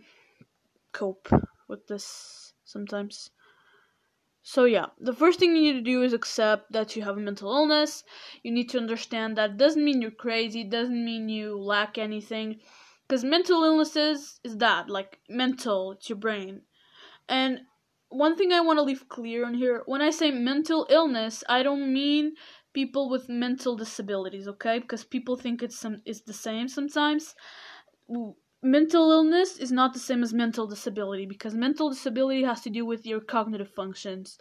cope 0.93 1.29
with 1.69 1.87
this 1.87 2.53
sometimes. 2.65 3.31
So 4.43 4.65
yeah, 4.65 4.87
the 5.01 5.13
first 5.13 5.41
thing 5.41 5.57
you 5.57 5.63
need 5.63 5.85
to 5.85 5.91
do 5.91 6.03
is 6.03 6.13
accept 6.13 6.71
that 6.73 6.95
you 6.95 7.03
have 7.03 7.17
a 7.17 7.21
mental 7.21 7.51
illness. 7.51 8.05
You 8.45 8.53
need 8.53 8.71
to 8.71 8.79
understand 8.79 9.37
that 9.37 9.57
doesn't 9.57 9.85
mean 9.85 10.01
you're 10.01 10.13
crazy, 10.13 10.63
doesn't 10.63 11.05
mean 11.05 11.29
you 11.29 11.59
lack 11.59 11.99
anything 11.99 12.61
because 13.07 13.25
mental 13.25 13.63
illnesses 13.65 14.41
is 14.45 14.57
that 14.59 14.89
like 14.91 15.21
mental 15.29 15.93
it's 15.93 16.09
your 16.09 16.19
brain. 16.19 16.63
And 17.29 17.61
one 18.09 18.37
thing 18.37 18.53
i 18.53 18.61
want 18.61 18.79
to 18.79 18.83
leave 18.83 19.09
clear 19.09 19.45
on 19.45 19.55
here 19.55 19.83
when 19.87 20.01
i 20.01 20.11
say 20.11 20.31
mental 20.31 20.87
illness 20.89 21.43
i 21.49 21.61
don't 21.61 21.93
mean 21.93 22.35
people 22.77 23.09
with 23.09 23.27
mental 23.31 23.75
disabilities 23.75 24.47
okay? 24.47 24.79
Because 24.79 25.03
people 25.03 25.35
think 25.35 25.63
it's 25.63 25.79
some 25.79 25.97
it's 26.05 26.21
the 26.21 26.35
same 26.35 26.69
sometimes. 26.69 27.35
Mental 28.63 29.11
illness 29.11 29.57
is 29.57 29.73
not 29.73 29.95
the 29.95 29.99
same 30.09 30.23
as 30.23 30.35
mental 30.35 30.67
disability 30.67 31.25
because 31.25 31.55
mental 31.55 31.89
disability 31.89 32.43
has 32.43 32.61
to 32.61 32.71
do 32.79 32.85
with 32.85 33.07
your 33.07 33.21
cognitive 33.21 33.71
functions. 33.71 34.39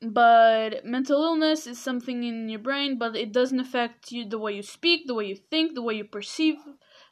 But 0.00 0.84
mental 0.84 1.20
illness 1.24 1.66
is 1.66 1.80
something 1.82 2.22
in 2.22 2.48
your 2.48 2.60
brain 2.68 2.96
but 2.96 3.16
it 3.16 3.32
doesn't 3.32 3.58
affect 3.66 4.12
you 4.12 4.22
the 4.28 4.38
way 4.38 4.52
you 4.58 4.62
speak 4.62 5.08
the 5.08 5.14
way 5.18 5.26
you 5.32 5.36
think 5.50 5.74
the 5.74 5.82
way 5.82 5.94
you 5.94 6.04
perceive 6.04 6.58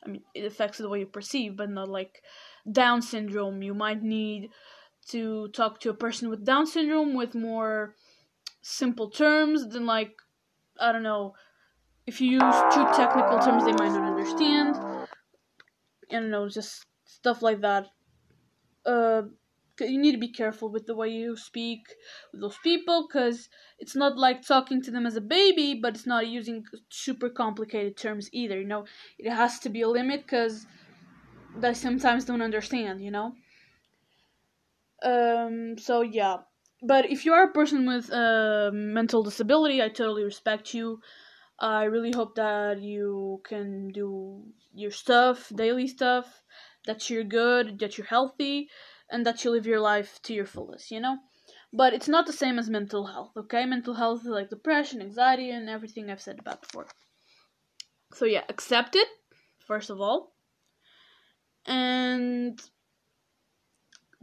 I 0.07 0.11
mean, 0.11 0.23
it 0.35 0.45
affects 0.45 0.79
the 0.79 0.89
way 0.89 1.01
you 1.01 1.07
perceive, 1.07 1.57
but 1.57 1.71
not 1.71 1.89
like 1.89 2.23
Down 2.71 3.03
syndrome. 3.03 3.63
You 3.63 3.75
might 3.75 4.03
need 4.03 4.51
to 5.09 5.49
talk 5.49 5.81
to 5.81 5.91
a 5.91 5.95
person 5.95 6.31
with 6.31 6.45
Down 6.45 6.67
syndrome 6.67 7.15
with 7.15 7.35
more 7.35 7.95
simple 8.63 9.11
terms 9.11 9.69
than 9.69 9.87
like 9.87 10.13
I 10.79 10.93
don't 10.93 11.03
know. 11.03 11.35
If 12.07 12.21
you 12.21 12.33
use 12.33 12.55
too 12.73 12.87
technical 12.95 13.39
terms, 13.41 13.65
they 13.65 13.73
might 13.73 13.93
not 13.93 14.11
understand. 14.11 14.77
I 14.77 16.21
don't 16.21 16.31
know, 16.31 16.49
just 16.49 16.85
stuff 17.05 17.43
like 17.43 17.63
that. 17.63 17.89
Uh, 18.85 19.23
you 19.81 19.99
need 19.99 20.13
to 20.13 20.19
be 20.19 20.33
careful 20.33 20.71
with 20.71 20.87
the 20.87 20.95
way 20.95 21.09
you 21.09 21.37
speak 21.37 21.81
with 22.33 22.41
those 22.41 22.59
people 22.63 23.07
because 23.07 23.49
it's 23.79 23.95
not 23.97 24.17
like 24.17 24.43
talking 24.47 24.83
to 24.83 24.91
them 24.91 25.07
as 25.07 25.17
a 25.17 25.21
baby 25.21 25.79
but 25.81 25.95
it's 25.95 26.07
not 26.07 26.27
using 26.27 26.65
super 26.89 27.29
complicated 27.29 27.97
terms 27.97 28.29
either 28.33 28.59
you 28.61 28.67
know? 28.67 28.85
It 29.19 29.31
has 29.31 29.59
to 29.61 29.69
be 29.69 29.83
a 29.83 29.89
limit 29.89 30.23
because 30.23 30.67
they 31.61 31.75
sometimes 31.75 32.25
don't 32.25 32.43
understand 32.43 33.03
you 33.03 33.11
know? 33.11 33.35
Um 35.03 35.77
so 35.79 36.01
yeah. 36.03 36.39
But 36.83 37.11
if 37.11 37.25
you 37.25 37.33
are 37.33 37.45
a 37.45 37.53
person 37.53 37.87
with 37.87 38.11
a 38.11 38.71
mental 38.73 39.23
disability 39.23 39.83
i 39.83 39.89
totally 39.89 40.25
respect 40.25 40.75
you. 40.75 41.01
I 41.59 41.85
really 41.85 42.13
hope 42.13 42.35
that 42.37 42.83
you 42.83 43.41
can 43.45 43.89
do 43.89 44.43
your 44.75 44.91
stuff 44.91 45.51
daily 45.55 45.87
stuff 45.89 46.43
that 46.87 47.09
you're 47.09 47.25
good 47.25 47.79
that 47.81 47.97
you're 47.97 48.07
healthy 48.07 48.69
and 49.11 49.25
that 49.27 49.45
you 49.45 49.51
live 49.51 49.67
your 49.67 49.81
life 49.81 50.21
to 50.23 50.35
your 50.35 50.47
fullest, 50.47 50.91
you 50.91 51.01
know? 51.01 51.19
But 51.73 51.95
it's 51.95 52.09
not 52.09 52.27
the 52.27 52.33
same 52.33 52.59
as 52.59 52.71
mental 52.71 53.07
health, 53.07 53.33
okay? 53.37 53.67
Mental 53.67 53.95
health 53.95 54.21
is 54.23 54.27
like 54.27 54.51
depression, 54.51 55.01
anxiety, 55.01 55.51
and 55.51 55.69
everything 55.69 56.11
I've 56.11 56.21
said 56.21 56.39
about 56.39 56.63
before. 56.63 56.87
So, 58.15 58.25
yeah, 58.25 58.45
accept 58.49 58.97
it, 58.97 59.09
first 59.67 59.91
of 59.91 60.01
all. 60.01 60.33
And 61.67 62.61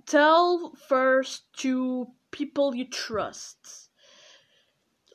tell 0.06 0.74
first 0.88 1.54
to 1.58 2.08
people 2.32 2.76
you 2.76 2.90
trust, 2.90 3.90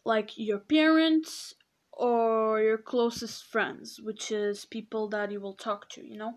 like 0.05 0.39
your 0.39 0.59
parents 0.59 1.55
or 1.93 2.61
your 2.61 2.79
closest 2.79 3.45
friends, 3.45 4.01
which 4.01 4.31
is 4.31 4.65
people 4.65 5.09
that 5.09 5.33
you 5.33 5.41
will 5.41 5.55
talk 5.55 5.89
to, 5.91 6.07
you 6.07 6.17
know? 6.17 6.35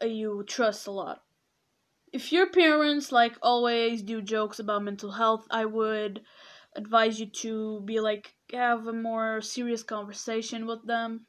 Uh, 0.00 0.06
you 0.06 0.42
trust 0.46 0.86
a 0.86 0.90
lot 0.90 1.22
if 2.12 2.32
your 2.32 2.48
parents 2.50 3.10
like 3.12 3.36
always 3.42 4.02
do 4.02 4.22
jokes 4.22 4.58
about 4.58 4.82
mental 4.84 5.12
health, 5.12 5.46
I 5.50 5.64
would 5.64 6.24
advise 6.76 7.18
you 7.20 7.26
to 7.26 7.80
be 7.82 8.00
like 8.00 8.34
have 8.52 8.86
a 8.86 8.92
more 8.92 9.40
serious 9.40 9.82
conversation 9.82 10.66
with 10.66 10.86
them 10.86 11.26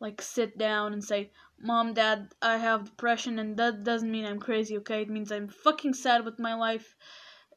like 0.00 0.20
sit 0.20 0.58
down 0.58 0.92
and 0.92 1.04
say, 1.04 1.30
"Mom, 1.58 1.94
Dad, 1.94 2.34
I 2.42 2.56
have 2.56 2.84
depression," 2.86 3.38
and 3.38 3.56
that 3.58 3.84
doesn't 3.84 4.10
mean 4.10 4.24
I'm 4.24 4.40
crazy. 4.40 4.76
Okay, 4.78 5.02
it 5.02 5.08
means 5.10 5.30
I'm 5.30 5.48
fucking 5.48 5.94
sad 5.94 6.24
with 6.24 6.40
my 6.40 6.54
life. 6.54 6.96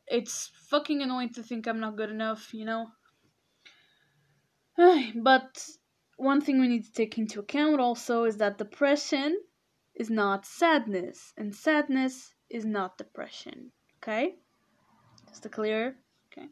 It's 0.08 0.48
fucking 0.70 1.02
annoying 1.02 1.34
to 1.34 1.44
think 1.44 1.68
I'm 1.68 1.80
not 1.80 1.96
good 1.98 2.12
enough, 2.12 2.54
you 2.54 2.66
know. 2.66 2.92
but 5.16 5.70
one 6.18 6.42
thing 6.42 6.60
we 6.60 6.68
need 6.68 6.84
to 6.84 6.92
take 6.92 7.18
into 7.18 7.40
account 7.40 7.80
also 7.80 8.26
is 8.26 8.38
that 8.38 8.58
depression 8.58 9.42
is 9.96 10.10
not 10.10 10.46
sadness, 10.46 11.34
and 11.38 11.56
sadness 11.56 12.34
is 12.52 12.66
not 12.66 12.98
depression. 12.98 13.72
Okay? 13.98 14.36
Just 15.30 15.44
to 15.44 15.50
clear. 15.50 15.96
Okay. 16.32 16.48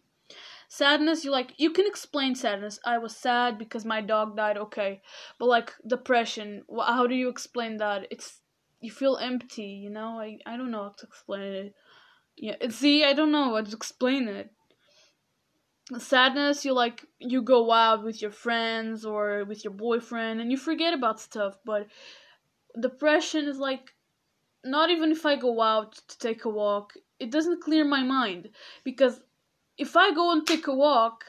Sadness, 0.68 1.26
you 1.26 1.32
like 1.32 1.54
you 1.58 1.72
can 1.72 1.88
explain 1.88 2.36
sadness. 2.36 2.80
I 2.86 2.98
was 2.98 3.16
sad 3.16 3.58
because 3.58 3.86
my 3.86 4.02
dog 4.02 4.38
died. 4.38 4.58
Okay, 4.58 5.02
but 5.40 5.48
like 5.48 5.74
depression, 5.86 6.64
how 6.70 7.08
do 7.08 7.16
you 7.16 7.30
explain 7.30 7.78
that? 7.78 8.08
It's 8.12 8.42
you 8.80 8.92
feel 8.92 9.18
empty. 9.18 9.64
You 9.64 9.90
know, 9.90 10.20
I 10.20 10.38
I 10.46 10.58
don't 10.58 10.72
know 10.72 10.84
how 10.84 10.94
to 10.98 11.08
explain 11.08 11.54
it. 11.54 11.74
Yeah, 12.38 12.56
see, 12.70 13.04
I 13.04 13.14
don't 13.14 13.32
know 13.32 13.56
how 13.56 13.62
to 13.62 13.76
explain 13.76 14.28
it 14.28 14.52
sadness 15.98 16.64
you 16.64 16.74
like 16.74 17.06
you 17.18 17.42
go 17.42 17.72
out 17.72 18.04
with 18.04 18.22
your 18.22 18.32
friends 18.32 19.06
or 19.06 19.44
with 19.46 19.64
your 19.64 19.74
boyfriend 19.74 20.40
and 20.40 20.52
you 20.52 20.58
forget 20.58 20.94
about 20.94 21.20
stuff 21.20 21.58
but 21.66 21.88
depression 22.80 23.46
is 23.46 23.58
like 23.58 23.92
not 24.64 24.90
even 24.90 25.12
if 25.12 25.26
i 25.26 25.36
go 25.36 25.62
out 25.62 25.94
to 26.08 26.18
take 26.18 26.46
a 26.46 26.50
walk 26.50 26.94
it 27.20 27.32
doesn't 27.32 27.62
clear 27.62 27.84
my 27.84 28.02
mind. 28.02 28.50
Because 28.84 29.20
if 29.78 29.98
i 29.98 30.14
go 30.14 30.32
and 30.32 30.46
take 30.46 30.68
a 30.68 30.74
walk 30.74 31.26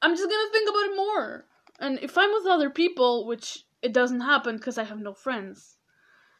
i'm 0.00 0.14
just 0.16 0.28
gonna 0.28 0.52
think 0.52 0.68
about 0.68 0.90
it 0.90 0.96
more. 0.96 1.44
And 1.78 1.98
if 2.00 2.16
i'm 2.18 2.30
with 2.32 2.46
other 2.46 2.70
people 2.70 3.26
which 3.26 3.64
it 3.82 3.92
doesn't 3.92 4.20
happen 4.20 4.56
because 4.56 4.78
i 4.78 4.84
have 4.84 5.00
no 5.00 5.12
friends 5.12 5.76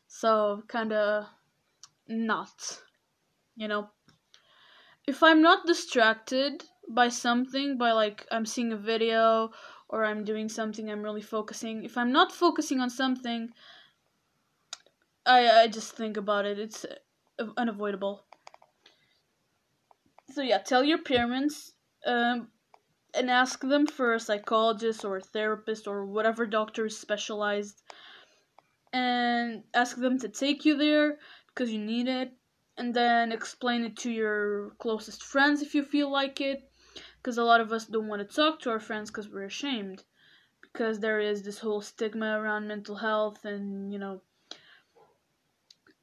so 0.07 0.63
kind 0.69 0.93
of 0.93 1.27
not 2.09 2.81
you 3.57 3.69
know? 3.69 3.91
If 5.07 5.23
i'm 5.23 5.43
not 5.43 5.67
distracted 5.67 6.65
by 6.89 7.09
something 7.09 7.79
by 7.79 7.93
like 7.93 8.27
i'm 8.31 8.47
seeing 8.47 8.73
a 8.73 8.77
video 8.77 9.51
or 9.89 10.05
i'm 10.05 10.25
doing 10.25 10.49
something 10.49 10.91
i'm 10.91 11.03
really 11.03 11.23
focusing 11.23 11.85
if 11.85 11.97
i'm 11.97 12.13
not 12.13 12.33
focusing 12.33 12.81
on 12.81 12.91
something 12.91 13.51
i 15.27 15.63
i 15.63 15.69
just 15.69 15.97
think 15.97 16.17
about 16.17 16.45
it. 16.45 16.59
It's 16.59 16.85
unavoidable. 17.57 18.25
So 20.31 20.43
yeah 20.43 20.59
tell 20.59 20.85
your 20.85 21.03
parents 21.03 21.73
um, 22.07 22.49
and 23.15 23.31
ask 23.31 23.61
them 23.61 23.87
for 23.87 24.15
a 24.15 24.21
psychologist 24.21 25.05
or 25.05 25.19
a 25.19 25.21
therapist 25.21 25.87
or 25.87 26.07
whatever 26.07 26.47
doctor 26.47 26.87
is 26.87 26.99
specialized. 26.99 27.83
And 28.93 29.65
ask 29.73 29.97
them 29.97 30.19
to 30.19 30.29
take 30.29 30.65
you 30.65 30.77
there 30.77 31.19
because 31.49 31.73
you 31.73 31.79
need 31.79 32.09
it. 32.09 32.33
And 32.77 32.95
then 32.95 33.33
explain 33.33 33.85
it 33.85 33.97
to 33.99 34.11
your 34.11 34.71
closest 34.79 35.23
friends 35.23 35.63
if 35.63 35.75
you 35.75 35.85
feel 35.85 36.11
like 36.11 36.41
it. 36.41 36.71
Because 37.17 37.39
a 37.39 37.45
lot 37.45 37.61
of 37.61 37.73
us 37.73 37.87
don't 37.87 38.09
want 38.09 38.27
to 38.27 38.35
talk 38.37 38.61
to 38.61 38.71
our 38.71 38.81
friends 38.81 39.11
because 39.11 39.29
we're 39.29 39.45
ashamed. 39.45 40.05
Because 40.61 41.01
there 41.01 41.21
is 41.21 41.43
this 41.43 41.59
whole 41.59 41.81
stigma 41.81 42.39
around 42.39 42.67
mental 42.67 42.97
health 42.97 43.45
and 43.45 43.93
you 43.93 43.99
know 43.99 44.23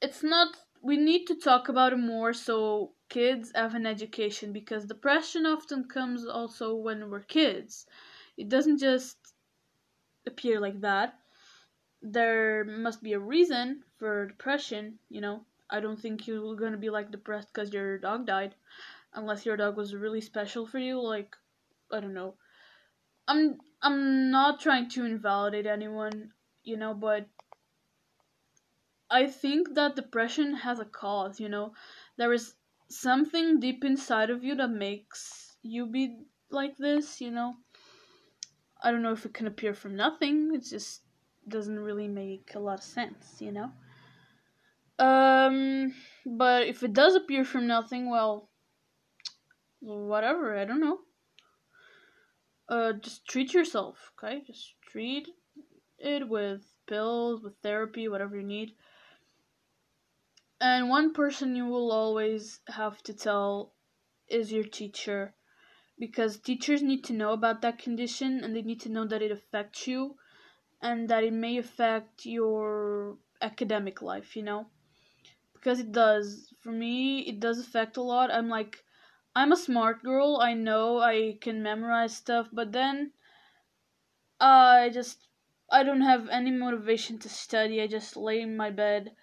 it's 0.01 0.24
not 0.24 0.56
we 0.82 0.98
need 0.98 1.25
to 1.25 1.36
talk 1.36 1.68
about 1.68 1.94
it 1.94 1.98
more 1.98 2.34
so 2.34 2.94
kids 3.10 3.51
have 3.56 3.75
an 3.75 3.86
education 3.86 4.53
because 4.53 4.86
depression 4.86 5.46
often 5.46 5.84
comes 5.84 6.25
also 6.25 6.75
when 6.75 7.10
we're 7.10 7.22
kids. 7.22 7.86
It 8.38 8.48
doesn't 8.48 8.77
just 8.77 9.18
appear 10.25 10.60
like 10.60 10.79
that. 10.82 11.15
There 12.01 12.63
must 12.63 13.03
be 13.03 13.13
a 13.13 13.20
reason 13.20 13.84
for 13.98 14.27
depression 14.27 15.00
you 15.10 15.22
know? 15.22 15.46
I 15.70 15.79
don't 15.79 16.00
think 16.00 16.25
you're 16.27 16.56
going 16.56 16.71
to 16.71 16.78
be 16.78 16.89
like 16.89 17.12
depressed 17.12 17.54
because 17.54 17.74
your 17.74 17.97
dog 18.00 18.26
died 18.26 18.56
unless 19.13 19.45
your 19.45 19.58
dog 19.58 19.76
was 19.76 19.93
really 19.93 20.21
special 20.21 20.65
for 20.65 20.80
you 20.80 21.02
like 21.02 21.36
i 21.91 22.00
don't 22.00 22.13
know. 22.13 22.36
I'm 23.28 23.58
i'm 23.82 24.32
not 24.32 24.60
trying 24.62 24.89
to 24.91 25.06
invalidate 25.06 25.65
anyone 25.65 26.32
you 26.63 26.78
know 26.78 26.93
but 26.93 27.28
i 29.10 29.26
think 29.26 29.74
that 29.76 29.95
depression 29.95 30.54
has 30.56 30.80
a 30.80 30.86
cause 30.86 31.39
you 31.39 31.50
know 31.50 31.74
there 32.17 32.34
is 32.34 32.56
something 32.89 33.60
deep 33.60 33.84
inside 33.84 34.30
of 34.30 34.43
you 34.43 34.56
that 34.56 34.69
makes 34.69 35.58
you 35.62 35.86
be 35.86 36.17
like 36.50 36.78
this 36.78 37.22
you 37.22 37.32
know 37.32 37.54
i 38.84 38.91
don't 38.91 39.04
know 39.04 39.13
if 39.13 39.26
it 39.26 39.34
can 39.34 39.48
appear 39.48 39.74
from 39.74 39.95
nothing 39.95 40.52
it 40.54 40.63
just 40.63 41.02
doesn't 41.48 41.80
really 41.80 42.08
make 42.08 42.52
a 42.56 42.60
lot 42.60 42.80
of 42.80 42.84
sense 42.84 43.38
you 43.39 43.52
know 43.52 43.72
um 45.00 45.93
but 46.26 46.67
if 46.67 46.84
it 46.84 46.93
does 46.93 47.15
appear 47.15 47.45
from 47.45 47.67
nothing 47.67 48.10
well 48.10 48.50
whatever, 49.80 50.58
I 50.58 50.65
don't 50.65 50.82
know. 50.82 51.00
Uh, 52.67 52.93
just 52.93 53.26
treat 53.28 53.54
yourself, 53.54 54.12
okay? 54.17 54.43
Just 54.45 54.76
treat 54.91 55.28
it 55.98 56.28
with 56.28 56.62
pills, 56.88 57.41
with 57.41 57.54
therapy, 57.63 58.08
whatever 58.08 58.36
you 58.36 58.45
need. 58.45 58.74
And 60.62 60.89
one 60.89 61.13
person 61.13 61.56
you 61.56 61.65
will 61.65 61.91
always 61.91 62.60
have 62.67 63.02
to 63.04 63.13
tell 63.13 63.74
is 64.28 64.52
your 64.52 64.65
teacher 64.65 65.34
because 65.98 66.38
teachers 66.38 66.82
need 66.82 67.04
to 67.06 67.13
know 67.13 67.32
about 67.32 67.62
that 67.62 67.80
condition 67.80 68.43
and 68.43 68.56
they 68.56 68.62
need 68.62 68.82
to 68.82 68.89
know 68.89 69.06
that 69.08 69.22
it 69.22 69.32
affects 69.32 69.88
you 69.88 70.15
and 70.82 71.10
that 71.10 71.24
it 71.24 71.34
may 71.34 71.58
affect 71.58 72.26
your 72.26 73.17
academic 73.41 74.02
life, 74.02 74.36
you 74.36 74.43
know? 74.43 74.67
Because 75.54 75.80
it 75.80 75.91
does. 75.91 76.54
For 76.62 76.72
me, 76.72 77.19
it 77.22 77.39
does 77.39 77.60
affect 77.60 77.98
a 77.98 78.02
lot. 78.02 78.32
I'm 78.32 78.50
like 78.50 78.84
I'm 79.36 79.52
a 79.52 79.58
smart 79.58 80.04
girl. 80.04 80.39
I 80.41 80.54
know 80.54 81.00
I 81.00 81.38
can 81.39 81.62
memorize 81.63 82.15
stuff, 82.15 82.50
but 82.52 82.72
then 82.72 83.13
I 84.39 84.89
just 84.93 85.28
I 85.72 85.84
don't 85.84 86.02
have 86.02 86.28
any 86.30 86.52
motivation 86.52 87.19
to 87.19 87.30
study. 87.30 87.82
I 87.82 87.88
just 87.88 88.17
lay 88.17 88.41
in 88.41 88.58
my 88.58 88.72
bed 88.72 89.15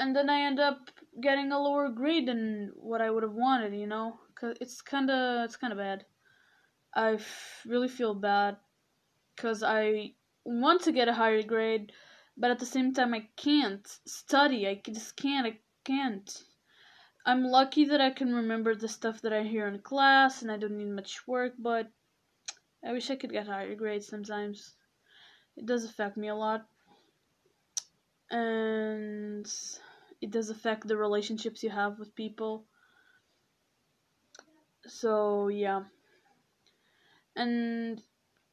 and 0.00 0.16
then 0.16 0.30
I 0.30 0.40
end 0.40 0.58
up 0.58 0.90
getting 1.20 1.52
a 1.52 1.62
lower 1.62 1.90
grade 1.90 2.26
than 2.26 2.72
what 2.74 3.02
I 3.02 3.10
would 3.10 3.22
have 3.22 3.34
wanted, 3.34 3.74
you 3.74 3.86
know? 3.86 4.18
Cuz 4.34 4.56
it's 4.60 4.80
kind 4.80 5.10
of 5.10 5.44
it's 5.44 5.58
kind 5.62 5.74
of 5.74 5.78
bad. 5.78 6.06
I 6.94 7.12
f- 7.14 7.66
really 7.66 7.88
feel 7.88 8.14
bad 8.14 8.56
cuz 9.36 9.62
I 9.62 10.14
want 10.44 10.82
to 10.82 10.92
get 10.98 11.12
a 11.12 11.18
higher 11.20 11.42
grade, 11.42 11.92
but 12.36 12.50
at 12.50 12.58
the 12.60 12.72
same 12.74 12.94
time 12.94 13.12
I 13.12 13.28
can't 13.36 13.86
study. 14.06 14.66
I 14.66 14.80
just 15.00 15.16
can't. 15.16 15.46
I 15.46 15.58
can't. 15.84 16.44
I'm 17.26 17.44
lucky 17.44 17.84
that 17.84 18.00
I 18.00 18.10
can 18.10 18.34
remember 18.34 18.74
the 18.74 18.88
stuff 18.88 19.20
that 19.20 19.34
I 19.34 19.42
hear 19.42 19.68
in 19.68 19.80
class 19.80 20.40
and 20.40 20.50
I 20.50 20.56
don't 20.56 20.78
need 20.78 20.96
much 21.00 21.26
work, 21.26 21.52
but 21.58 21.90
I 22.82 22.92
wish 22.92 23.10
I 23.10 23.16
could 23.16 23.32
get 23.32 23.46
higher 23.46 23.74
grades 23.74 24.08
sometimes. 24.08 24.76
It 25.56 25.66
does 25.66 25.84
affect 25.84 26.16
me 26.16 26.28
a 26.28 26.34
lot. 26.34 26.66
And 28.30 29.46
it 30.20 30.30
does 30.30 30.50
affect 30.50 30.86
the 30.86 30.96
relationships 30.96 31.62
you 31.62 31.70
have 31.70 31.98
with 31.98 32.14
people. 32.14 32.66
So, 34.86 35.48
yeah. 35.48 35.82
And 37.36 38.02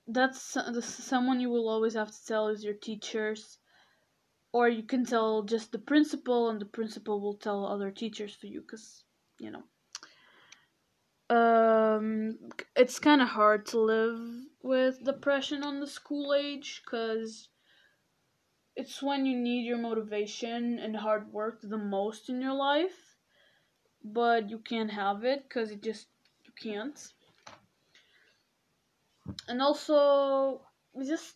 that's, 0.08 0.58
someone 0.82 1.40
you 1.40 1.50
will 1.50 1.70
always 1.70 1.96
have 1.96 2.12
to 2.12 2.26
tell 2.26 2.48
is 2.48 2.64
your 2.64 2.74
teachers 2.74 3.58
or 4.58 4.68
you 4.68 4.84
can 4.84 5.06
tell 5.06 5.44
just 5.44 5.72
the 5.72 5.80
principal 5.80 6.50
and 6.50 6.60
the 6.60 6.66
principal 6.66 7.22
will 7.22 7.36
tell 7.36 7.66
other 7.66 7.92
teachers 7.92 8.34
for 8.34 8.48
you 8.48 8.62
because 8.62 9.04
you 9.40 9.52
know 9.52 9.64
um 11.36 12.38
it's 12.76 13.00
kind 13.00 13.22
of 13.22 13.28
hard 13.28 13.66
to 13.66 13.80
live 13.80 14.20
with 14.64 15.04
depression 15.04 15.64
on 15.64 15.80
the 15.80 15.88
school 15.88 16.34
age 16.34 16.82
because 16.84 17.50
it's 18.78 19.02
when 19.02 19.26
you 19.26 19.38
need 19.38 19.66
your 19.66 19.78
motivation 19.78 20.80
and 20.80 20.96
hard 20.96 21.32
work 21.34 21.60
the 21.62 21.78
most 21.78 22.30
in 22.30 22.42
your 22.42 22.54
life 22.54 23.18
but 24.04 24.50
you 24.50 24.60
can't 24.60 24.92
have 24.92 25.24
it 25.24 25.44
because 25.44 25.72
it 25.72 25.82
just 25.84 26.08
you 26.46 26.54
can't 26.62 27.14
and 29.48 29.62
also 29.62 30.62
we 30.94 31.06
just 31.06 31.36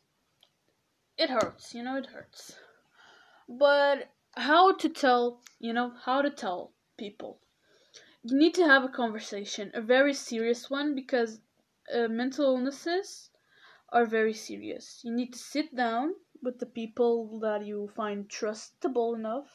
it 1.17 1.29
hurts 1.29 1.73
you 1.73 1.83
know 1.83 1.97
it 1.97 2.07
hurts 2.07 2.55
but 3.49 4.09
how 4.35 4.73
to 4.73 4.89
tell, 4.89 5.41
you 5.59 5.73
know, 5.73 5.91
how 6.05 6.21
to 6.21 6.29
tell 6.29 6.71
people. 6.97 7.39
You 8.23 8.37
need 8.37 8.53
to 8.55 8.65
have 8.65 8.83
a 8.83 8.89
conversation, 8.89 9.71
a 9.73 9.81
very 9.81 10.13
serious 10.13 10.69
one, 10.69 10.95
because 10.95 11.41
uh, 11.93 12.07
mental 12.07 12.45
illnesses 12.45 13.29
are 13.89 14.05
very 14.05 14.33
serious. 14.33 15.01
You 15.03 15.11
need 15.11 15.33
to 15.33 15.39
sit 15.39 15.75
down 15.75 16.13
with 16.41 16.59
the 16.59 16.65
people 16.65 17.39
that 17.39 17.65
you 17.65 17.89
find 17.95 18.27
trustable 18.29 19.15
enough. 19.15 19.47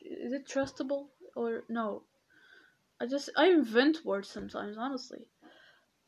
Is 0.00 0.32
it 0.32 0.46
trustable 0.46 1.06
or 1.34 1.64
no? 1.68 2.02
I 3.00 3.06
just 3.06 3.30
I 3.36 3.48
invent 3.48 4.04
words 4.04 4.28
sometimes, 4.28 4.76
honestly. 4.78 5.26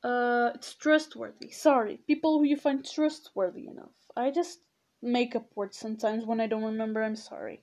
Uh, 0.02 0.50
it's 0.54 0.74
trustworthy. 0.74 1.50
Sorry, 1.50 1.98
people 2.06 2.38
who 2.38 2.44
you 2.44 2.56
find 2.56 2.84
trustworthy 2.84 3.66
enough. 3.66 3.94
I 4.16 4.30
just 4.30 4.60
make 5.02 5.34
up 5.34 5.46
words 5.54 5.78
sometimes 5.78 6.24
when 6.24 6.40
I 6.40 6.46
don't 6.46 6.64
remember. 6.64 7.02
I'm 7.02 7.16
sorry. 7.16 7.62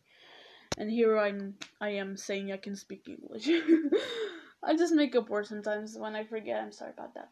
And 0.77 0.89
here 0.89 1.17
I'm 1.17 1.55
I 1.79 1.89
am 1.89 2.17
saying 2.17 2.51
I 2.51 2.57
can 2.57 2.75
speak 2.75 3.07
English. 3.07 3.47
I 4.63 4.75
just 4.75 4.93
make 4.93 5.15
up 5.15 5.29
words 5.29 5.49
sometimes 5.49 5.97
when 5.97 6.15
I 6.15 6.23
forget. 6.23 6.61
I'm 6.61 6.71
sorry 6.71 6.91
about 6.91 7.13
that. 7.15 7.29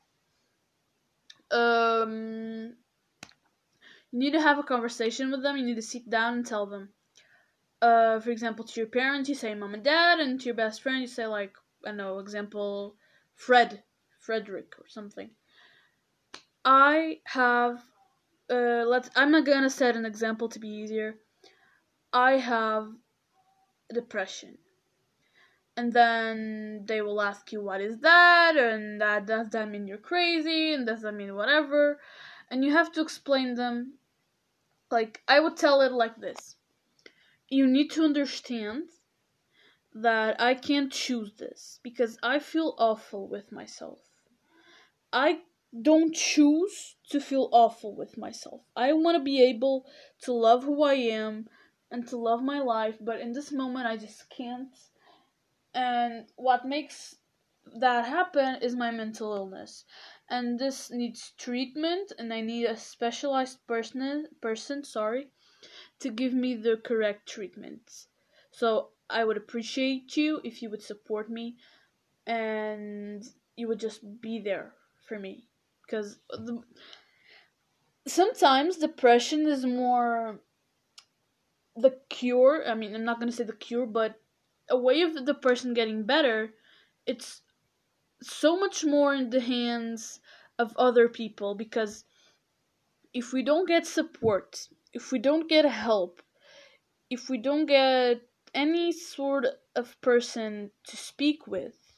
Um 1.56 2.76
you 4.12 4.20
need 4.20 4.34
to 4.34 4.42
have 4.42 4.58
a 4.58 4.64
conversation 4.64 5.32
with 5.32 5.44
them. 5.44 5.58
You 5.58 5.66
need 5.66 5.76
to 5.76 5.82
sit 5.82 6.10
down 6.10 6.34
and 6.36 6.46
tell 6.46 6.66
them. 6.66 6.90
Uh, 7.82 8.20
for 8.20 8.32
example, 8.32 8.66
to 8.66 8.80
your 8.80 8.90
parents, 8.90 9.30
you 9.30 9.36
say 9.36 9.54
mom 9.56 9.74
and 9.74 9.84
dad, 9.84 10.20
and 10.20 10.40
to 10.40 10.46
your 10.46 10.56
best 10.56 10.82
friend, 10.82 11.02
you 11.02 11.08
say 11.08 11.26
like 11.28 11.54
I 11.86 11.92
know, 11.92 12.20
example, 12.20 12.96
Fred, 13.36 13.84
Frederick, 14.20 14.74
or 14.80 14.88
something. 14.88 15.30
I 16.66 17.20
have 17.26 17.82
uh, 18.50 18.84
let's. 18.86 19.10
I'm 19.16 19.32
not 19.32 19.46
gonna 19.46 19.70
set 19.70 19.96
an 19.96 20.06
example 20.06 20.50
to 20.50 20.60
be 20.60 20.68
easier. 20.68 21.16
I 22.12 22.34
have 22.34 22.90
depression, 23.94 24.58
and 25.78 25.94
then 25.94 26.84
they 26.86 27.02
will 27.02 27.22
ask 27.22 27.52
you 27.52 27.64
what 27.64 27.80
is 27.80 28.00
that, 28.00 28.58
and 28.58 29.00
that 29.00 29.26
does 29.26 29.50
that 29.52 29.70
mean 29.70 29.88
you're 29.88 29.98
crazy, 29.98 30.74
and 30.74 30.86
does 30.86 31.04
that 31.04 31.14
mean 31.14 31.36
whatever, 31.36 32.00
and 32.50 32.66
you 32.66 32.74
have 32.74 32.92
to 32.94 33.02
explain 33.02 33.54
them. 33.56 33.99
Like 34.92 35.22
I 35.28 35.40
would 35.40 35.58
tell 35.58 35.82
it 35.82 35.92
like 35.92 36.18
this: 36.18 36.56
you 37.48 37.68
need 37.68 37.90
to 37.92 38.04
understand 38.04 38.90
that 39.94 40.40
I 40.40 40.54
can't 40.54 40.92
choose 40.92 41.34
this 41.38 41.80
because 41.84 42.18
I 42.24 42.40
feel 42.40 42.76
awful 42.78 43.28
with 43.28 43.52
myself. 43.52 44.00
I 45.12 45.42
don't 45.82 46.16
choose 46.16 46.96
to 47.10 47.20
feel 47.20 47.50
awful 47.52 47.96
with 47.96 48.18
myself. 48.18 48.62
I 48.76 48.94
want 48.94 49.18
to 49.18 49.24
be 49.24 49.44
able 49.44 49.86
to 50.22 50.34
love 50.34 50.64
who 50.64 50.84
I 50.84 50.96
am 50.96 51.48
and 51.92 52.08
to 52.08 52.18
love 52.18 52.42
my 52.42 52.60
life, 52.60 52.98
but 53.00 53.20
in 53.20 53.34
this 53.34 53.52
moment 53.52 53.88
I 53.88 53.98
just 53.98 54.30
can't. 54.30 54.76
And 55.74 56.26
what 56.36 56.66
makes 56.66 57.16
that 57.80 58.06
happen 58.06 58.58
is 58.62 58.76
my 58.76 58.92
mental 58.92 59.36
illness. 59.36 59.86
And 60.30 60.60
this 60.60 60.92
needs 60.92 61.32
treatment 61.38 62.12
and 62.20 62.32
I 62.32 62.42
need 62.42 62.66
a 62.66 62.78
specialized 62.78 63.66
person 63.66 64.28
person, 64.42 64.84
sorry, 64.84 65.32
to 66.00 66.10
give 66.10 66.34
me 66.34 66.56
the 66.56 66.78
correct 66.78 67.28
treatment. 67.28 68.06
So 68.52 68.90
I 69.10 69.24
would 69.24 69.38
appreciate 69.38 70.16
you 70.16 70.40
if 70.44 70.62
you 70.62 70.70
would 70.70 70.84
support 70.84 71.30
me 71.30 71.58
and 72.28 73.24
you 73.56 73.68
would 73.68 73.80
just 73.80 74.22
be 74.22 74.40
there 74.40 74.74
for 75.08 75.20
me 75.20 75.48
because 75.86 76.20
the, 76.30 76.62
sometimes 78.08 78.78
depression 78.78 79.48
is 79.48 79.66
more 79.66 80.40
the 81.76 82.00
cure. 82.10 82.64
I 82.68 82.76
mean, 82.76 82.94
I'm 82.94 83.06
not 83.06 83.20
gonna 83.20 83.32
say 83.32 83.44
the 83.44 83.54
cure, 83.54 83.86
but 83.86 84.22
a 84.70 84.78
way 84.78 85.02
of 85.02 85.26
the 85.26 85.34
person 85.34 85.74
getting 85.74 86.04
better. 86.04 86.54
It's 87.06 87.42
so 88.22 88.58
much 88.58 88.84
more 88.84 89.14
in 89.14 89.30
the 89.30 89.40
hands 89.40 90.20
of 90.58 90.76
other 90.78 91.08
people 91.08 91.56
because 91.56 92.04
if 93.14 93.34
we 93.34 93.44
don't 93.44 93.68
get 93.68 93.86
support, 93.88 94.68
if 94.94 95.12
we 95.12 95.20
don't 95.20 95.50
get 95.50 95.66
help, 95.66 96.22
if 97.10 97.30
we 97.30 97.38
don't 97.38 97.66
get 97.66 98.22
any 98.54 98.92
sort 98.92 99.46
of 99.76 100.00
person 100.02 100.72
to 100.88 100.98
speak 100.98 101.48
with, 101.48 101.96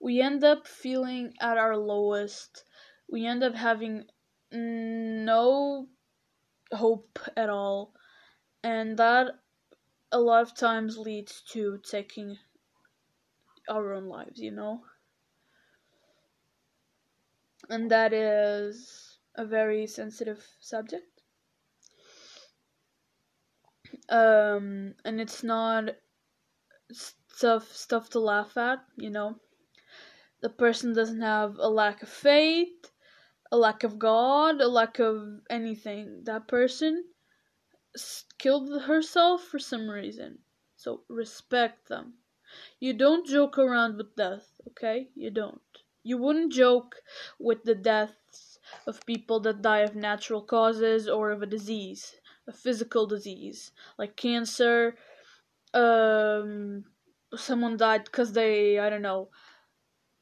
we 0.00 0.20
end 0.20 0.42
up 0.42 0.66
feeling 0.66 1.34
at 1.40 1.58
our 1.58 1.76
lowest. 1.76 2.64
We 3.08 3.26
end 3.26 3.42
up 3.42 3.54
having 3.54 4.04
no 4.50 5.88
hope 6.72 7.18
at 7.36 7.50
all. 7.50 7.92
And 8.62 8.96
that 8.96 9.32
a 10.12 10.18
lot 10.18 10.42
of 10.42 10.56
times 10.56 10.98
leads 10.98 11.42
to 11.52 11.78
taking 11.88 12.38
our 13.68 13.92
own 13.92 14.06
lives 14.06 14.40
you 14.40 14.50
know 14.50 14.82
and 17.70 17.90
that 17.90 18.12
is 18.12 19.18
a 19.36 19.46
very 19.46 19.86
sensitive 19.86 20.44
subject 20.60 21.22
um 24.08 24.94
and 25.04 25.20
it's 25.20 25.42
not 25.42 25.90
stuff 26.92 27.72
stuff 27.72 28.10
to 28.10 28.18
laugh 28.18 28.56
at 28.56 28.80
you 28.96 29.10
know 29.10 29.36
the 30.42 30.50
person 30.50 30.92
doesn't 30.92 31.22
have 31.22 31.56
a 31.58 31.68
lack 31.68 32.02
of 32.02 32.08
faith 32.08 32.90
a 33.52 33.56
lack 33.56 33.82
of 33.82 33.98
God, 33.98 34.60
a 34.60 34.68
lack 34.68 34.98
of 34.98 35.40
anything. 35.50 36.22
That 36.24 36.46
person 36.46 37.04
killed 38.38 38.82
herself 38.82 39.42
for 39.42 39.58
some 39.58 39.88
reason. 39.88 40.38
So 40.76 41.02
respect 41.08 41.88
them. 41.88 42.14
You 42.78 42.94
don't 42.94 43.26
joke 43.26 43.58
around 43.58 43.96
with 43.96 44.16
death, 44.16 44.52
okay? 44.68 45.08
You 45.14 45.30
don't. 45.30 45.69
You 46.02 46.18
wouldn't 46.18 46.52
joke 46.52 46.96
with 47.38 47.64
the 47.64 47.74
deaths 47.74 48.58
of 48.86 49.04
people 49.06 49.40
that 49.40 49.62
die 49.62 49.80
of 49.80 49.94
natural 49.94 50.42
causes 50.42 51.08
or 51.08 51.30
of 51.30 51.42
a 51.42 51.46
disease, 51.46 52.14
a 52.48 52.52
physical 52.52 53.06
disease, 53.06 53.72
like 53.98 54.16
cancer. 54.16 54.96
Um, 55.74 56.84
someone 57.36 57.76
died 57.76 58.04
because 58.04 58.32
they, 58.32 58.78
I 58.78 58.88
don't 58.90 59.02
know, 59.02 59.28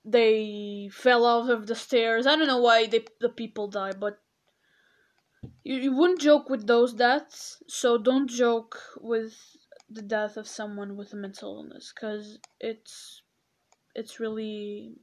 they 0.05 0.91
fell 0.93 1.27
out 1.27 1.51
of 1.51 1.67
the 1.67 1.75
stairs. 1.75 2.27
I 2.27 2.37
don't 2.37 2.47
know 2.47 2.61
why 2.61 2.87
they, 2.87 3.05
the 3.21 3.29
people 3.29 3.69
die, 3.69 3.93
but 3.93 4.21
you, 5.63 5.77
you 5.77 5.97
wouldn't 5.97 6.21
joke 6.21 6.49
with 6.49 6.67
those 6.67 6.93
deaths, 6.93 7.63
so 7.69 7.99
don't 7.99 8.29
joke 8.29 8.79
with 9.01 9.37
the 9.89 10.03
death 10.03 10.37
of 10.37 10.47
someone 10.49 10.97
with 10.97 11.13
a 11.13 11.17
mental 11.17 11.57
illness 11.57 11.93
because 11.95 12.39
it's 12.61 13.23
it's 13.95 14.21
really 14.21 14.97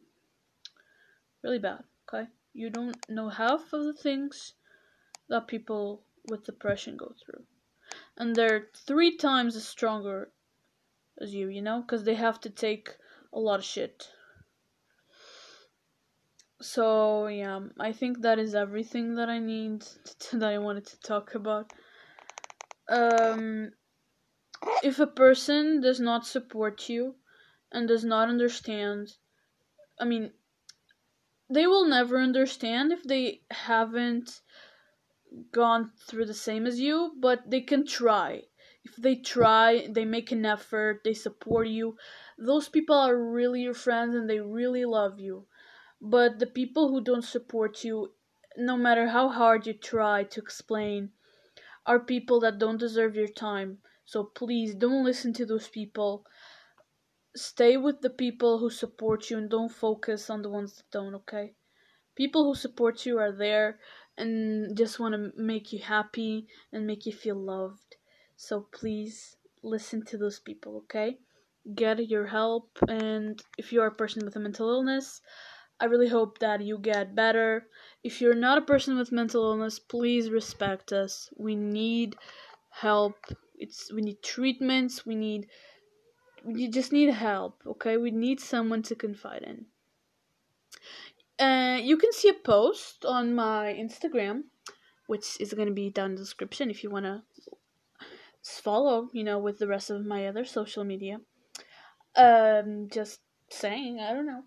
really 1.46 1.60
bad. 1.60 1.84
Okay, 2.08 2.28
you 2.54 2.70
don't 2.70 2.98
know 3.08 3.30
half 3.30 3.72
of 3.72 3.86
the 3.86 3.94
things 3.94 4.54
that 5.30 5.48
people 5.48 6.04
with 6.30 6.44
depression 6.44 6.98
go 6.98 7.14
through, 7.24 7.44
and 8.18 8.36
they're 8.36 8.68
three 8.76 9.16
times 9.16 9.56
as 9.56 9.68
stronger 9.68 10.32
as 11.22 11.34
you. 11.34 11.48
You 11.48 11.62
know, 11.62 11.82
because 11.82 12.04
they 12.04 12.16
have 12.16 12.42
to 12.42 12.50
take 12.50 12.90
a 13.32 13.40
lot 13.40 13.60
of 13.60 13.66
shit 13.66 14.10
so 16.62 17.28
yeah 17.28 17.60
i 17.80 17.92
think 17.92 18.22
that 18.22 18.40
is 18.40 18.56
everything 18.56 19.16
that 19.16 19.30
i 19.30 19.40
need 19.40 19.82
to, 20.20 20.40
that 20.40 20.54
i 20.54 20.58
wanted 20.58 20.86
to 20.86 21.00
talk 21.02 21.36
about 21.36 21.72
um 22.90 23.72
if 24.84 25.00
a 25.00 25.08
person 25.08 25.82
does 25.82 26.00
not 26.00 26.26
support 26.26 26.88
you 26.88 27.16
and 27.72 27.88
does 27.88 28.06
not 28.06 28.30
understand 28.30 29.14
i 30.00 30.06
mean 30.06 30.32
they 31.50 31.68
will 31.68 31.86
never 31.86 32.20
understand 32.20 32.92
if 32.92 33.04
they 33.04 33.42
haven't 33.52 34.42
gone 35.52 35.92
through 36.08 36.26
the 36.26 36.34
same 36.34 36.66
as 36.66 36.80
you 36.80 37.14
but 37.20 37.50
they 37.50 37.62
can 37.62 37.86
try 37.86 38.42
if 38.84 38.96
they 38.96 39.16
try 39.16 39.88
they 39.90 40.06
make 40.06 40.32
an 40.32 40.46
effort 40.46 41.02
they 41.04 41.14
support 41.14 41.68
you 41.68 41.98
those 42.38 42.70
people 42.70 42.96
are 42.96 43.18
really 43.18 43.62
your 43.62 43.74
friends 43.74 44.16
and 44.16 44.30
they 44.30 44.40
really 44.40 44.86
love 44.86 45.20
you 45.20 45.46
but 46.02 46.40
the 46.40 46.46
people 46.46 46.90
who 46.90 47.02
don't 47.02 47.24
support 47.24 47.84
you, 47.84 48.14
no 48.58 48.78
matter 48.78 49.08
how 49.08 49.30
hard 49.30 49.66
you 49.66 49.74
try 49.74 50.24
to 50.24 50.40
explain, 50.40 51.14
are 51.86 52.00
people 52.00 52.40
that 52.42 52.60
don't 52.60 52.78
deserve 52.78 53.16
your 53.16 53.28
time. 53.28 53.80
So 54.06 54.24
please 54.24 54.76
don't 54.76 55.04
listen 55.04 55.34
to 55.34 55.46
those 55.46 55.68
people. 55.68 56.26
Stay 57.36 57.78
with 57.78 58.02
the 58.02 58.10
people 58.10 58.60
who 58.60 58.70
support 58.70 59.30
you 59.30 59.38
and 59.38 59.50
don't 59.50 59.72
focus 59.72 60.30
on 60.30 60.42
the 60.42 60.50
ones 60.50 60.78
that 60.78 60.90
don't, 60.92 61.16
okay? 61.16 61.54
People 62.16 62.46
who 62.46 62.56
support 62.56 63.06
you 63.06 63.20
are 63.20 63.32
there 63.32 63.80
and 64.18 64.78
just 64.78 65.00
want 65.00 65.14
to 65.14 65.32
make 65.36 65.74
you 65.74 65.80
happy 65.80 66.48
and 66.72 66.88
make 66.88 67.06
you 67.06 67.12
feel 67.12 67.36
loved. 67.36 67.98
So 68.38 68.68
please 68.72 69.36
listen 69.64 70.06
to 70.06 70.18
those 70.18 70.40
people, 70.40 70.78
okay? 70.78 71.20
Get 71.74 72.08
your 72.10 72.28
help, 72.28 72.78
and 72.88 73.42
if 73.58 73.74
you 73.74 73.82
are 73.82 73.88
a 73.88 73.96
person 73.96 74.24
with 74.24 74.36
a 74.36 74.40
mental 74.40 74.70
illness, 74.70 75.22
I 75.80 75.86
really 75.86 76.08
hope 76.08 76.40
that 76.40 76.62
you 76.62 76.78
get 76.78 77.16
better. 77.16 77.68
If 78.04 78.22
you're 78.22 78.36
not 78.36 78.60
a 78.60 78.62
person 78.62 78.98
with 78.98 79.12
mental 79.12 79.44
illness, 79.44 79.80
please 79.80 80.30
respect 80.30 80.94
us. 80.94 81.28
We 81.38 81.56
need 81.56 82.16
help. 82.70 83.16
It's 83.56 83.92
we 83.92 84.02
need 84.02 84.22
treatments. 84.22 85.06
We 85.06 85.16
need 85.16 85.48
we 86.46 86.68
just 86.68 86.92
need 86.92 87.10
help. 87.10 87.62
Okay, 87.66 87.98
we 87.98 88.12
need 88.12 88.40
someone 88.40 88.84
to 88.84 88.96
confide 88.96 89.44
in. 89.44 89.66
Uh, 91.38 91.80
you 91.82 91.98
can 91.98 92.14
see 92.14 92.30
a 92.30 92.34
post 92.34 93.04
on 93.04 93.34
my 93.36 93.74
Instagram, 93.74 94.44
which 95.08 95.40
is 95.40 95.54
going 95.54 95.68
to 95.68 95.74
be 95.74 95.90
down 95.90 96.12
in 96.12 96.16
the 96.16 96.22
description 96.22 96.70
if 96.70 96.84
you 96.84 96.90
want 96.90 97.06
to 97.06 97.24
follow, 98.44 99.10
you 99.12 99.24
know, 99.24 99.40
with 99.40 99.58
the 99.58 99.68
rest 99.68 99.90
of 99.90 100.06
my 100.06 100.28
other 100.28 100.46
social 100.46 100.84
media. 100.84 101.20
Um, 102.16 102.88
just 102.92 103.20
saying, 103.50 104.00
I 104.00 104.14
don't 104.14 104.28
know. 104.28 104.44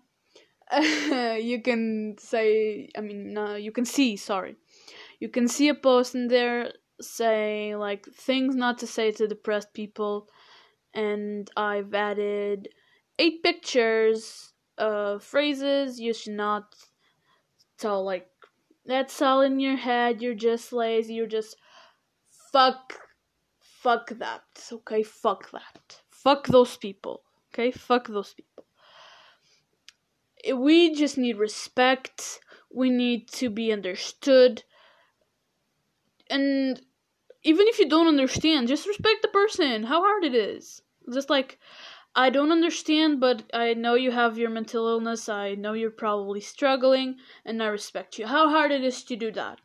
you 1.37 1.61
can 1.61 2.15
say, 2.17 2.89
I 2.97 3.01
mean, 3.01 3.37
uh, 3.37 3.55
you 3.55 3.71
can 3.71 3.85
see, 3.85 4.15
sorry, 4.15 4.55
you 5.19 5.29
can 5.29 5.47
see 5.47 5.67
a 5.67 5.75
post 5.75 6.15
in 6.15 6.27
there 6.27 6.71
saying 7.01 7.77
like 7.77 8.05
things 8.05 8.55
not 8.55 8.77
to 8.79 8.87
say 8.87 9.11
to 9.11 9.27
depressed 9.27 9.73
people, 9.73 10.27
and 10.93 11.49
I've 11.55 11.93
added 11.93 12.69
eight 13.17 13.43
pictures 13.43 14.53
of 14.77 15.23
phrases 15.23 15.99
you 15.99 16.13
should 16.13 16.33
not 16.33 16.73
tell 17.77 18.03
like 18.03 18.27
that's 18.85 19.21
all 19.21 19.41
in 19.41 19.59
your 19.59 19.75
head, 19.75 20.21
you're 20.21 20.33
just 20.33 20.73
lazy, 20.73 21.13
you're 21.13 21.27
just 21.27 21.55
fuck 22.51 22.93
fuck 23.79 24.09
that. 24.09 24.43
Okay, 24.71 25.03
fuck 25.03 25.51
that. 25.51 26.01
Fuck 26.09 26.47
those 26.47 26.75
people. 26.77 27.21
Okay, 27.53 27.71
fuck 27.71 28.07
those 28.07 28.33
people. 28.33 28.65
We 30.55 30.93
just 30.95 31.17
need 31.17 31.37
respect. 31.37 32.39
We 32.73 32.89
need 32.89 33.29
to 33.29 33.49
be 33.49 33.71
understood. 33.71 34.63
And 36.29 36.81
even 37.43 37.67
if 37.67 37.79
you 37.79 37.87
don't 37.87 38.07
understand, 38.07 38.67
just 38.67 38.87
respect 38.87 39.21
the 39.21 39.27
person, 39.29 39.83
how 39.83 40.01
hard 40.01 40.23
it 40.23 40.35
is. 40.35 40.81
Just 41.11 41.29
like, 41.29 41.57
I 42.15 42.29
don't 42.29 42.51
understand, 42.51 43.19
but 43.19 43.43
I 43.53 43.73
know 43.73 43.93
you 43.95 44.11
have 44.11 44.37
your 44.37 44.49
mental 44.49 44.87
illness. 44.87 45.29
I 45.29 45.55
know 45.55 45.73
you're 45.73 45.91
probably 45.91 46.41
struggling, 46.41 47.17
and 47.45 47.61
I 47.63 47.67
respect 47.67 48.17
you. 48.17 48.27
How 48.27 48.49
hard 48.49 48.71
it 48.71 48.83
is 48.83 49.03
to 49.05 49.15
do 49.15 49.31
that. 49.31 49.59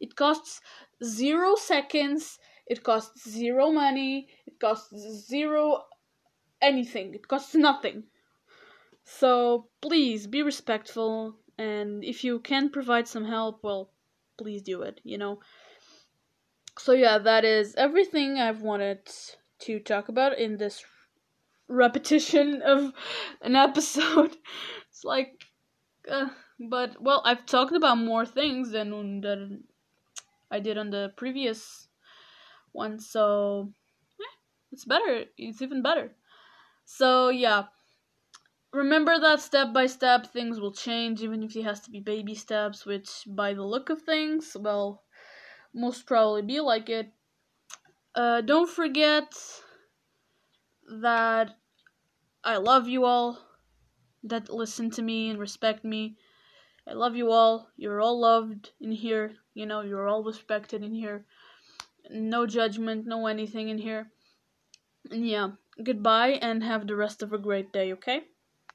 It 0.00 0.16
costs 0.16 0.60
zero 1.02 1.54
seconds, 1.54 2.38
it 2.66 2.82
costs 2.82 3.28
zero 3.28 3.70
money, 3.70 4.28
it 4.46 4.58
costs 4.58 4.92
zero 5.28 5.84
anything, 6.60 7.14
it 7.14 7.28
costs 7.28 7.54
nothing. 7.54 8.04
So 9.04 9.68
please 9.80 10.26
be 10.26 10.42
respectful, 10.42 11.36
and 11.56 12.04
if 12.04 12.24
you 12.24 12.40
can 12.40 12.70
provide 12.70 13.06
some 13.06 13.24
help, 13.24 13.62
well, 13.62 13.90
please 14.36 14.62
do 14.62 14.82
it, 14.82 15.00
you 15.04 15.16
know. 15.16 15.40
So, 16.78 16.92
yeah, 16.92 17.18
that 17.18 17.44
is 17.44 17.74
everything 17.76 18.38
I've 18.38 18.62
wanted 18.62 19.08
to 19.60 19.80
talk 19.80 20.08
about 20.08 20.38
in 20.38 20.58
this 20.58 20.84
repetition 21.68 22.62
of 22.62 22.92
an 23.40 23.56
episode. 23.56 24.36
it's 24.88 25.04
like, 25.04 25.44
uh, 26.08 26.28
but 26.60 27.00
well, 27.00 27.22
I've 27.24 27.46
talked 27.46 27.74
about 27.74 27.98
more 27.98 28.26
things 28.26 28.70
than 28.72 29.64
I 30.50 30.60
did 30.60 30.78
on 30.78 30.90
the 30.90 31.12
previous 31.16 31.88
one, 32.72 32.98
so 32.98 33.72
yeah, 34.18 34.34
it's 34.72 34.84
better. 34.84 35.24
It's 35.36 35.62
even 35.62 35.82
better. 35.82 36.14
So 36.84 37.30
yeah, 37.30 37.64
remember 38.72 39.18
that 39.18 39.40
step 39.40 39.72
by 39.72 39.86
step 39.86 40.26
things 40.26 40.60
will 40.60 40.72
change, 40.72 41.22
even 41.22 41.42
if 41.42 41.56
it 41.56 41.64
has 41.64 41.80
to 41.82 41.90
be 41.90 42.00
baby 42.00 42.34
steps. 42.34 42.86
Which, 42.86 43.24
by 43.26 43.54
the 43.54 43.64
look 43.64 43.90
of 43.90 44.02
things, 44.02 44.56
well, 44.58 45.04
most 45.76 46.06
probably 46.06 46.42
be 46.42 46.58
like 46.60 46.88
it. 46.88 47.12
Uh, 48.14 48.40
don't 48.40 48.68
forget 48.68 49.32
that 50.88 51.54
I 52.42 52.56
love 52.56 52.88
you 52.88 53.04
all 53.04 53.38
that 54.24 54.48
listen 54.48 54.90
to 54.92 55.02
me 55.02 55.28
and 55.28 55.38
respect 55.38 55.84
me. 55.84 56.16
I 56.88 56.94
love 56.94 57.14
you 57.14 57.30
all. 57.30 57.68
You're 57.76 58.00
all 58.00 58.18
loved 58.18 58.70
in 58.80 58.92
here. 58.92 59.34
You 59.54 59.66
know, 59.66 59.82
you're 59.82 60.08
all 60.08 60.24
respected 60.24 60.82
in 60.82 60.94
here. 60.94 61.26
No 62.10 62.46
judgment, 62.46 63.06
no 63.06 63.26
anything 63.26 63.68
in 63.68 63.78
here. 63.78 64.10
And 65.10 65.28
yeah, 65.28 65.50
goodbye 65.82 66.38
and 66.40 66.62
have 66.62 66.86
the 66.86 66.96
rest 66.96 67.22
of 67.22 67.32
a 67.32 67.38
great 67.38 67.72
day, 67.72 67.92
okay? 67.92 68.22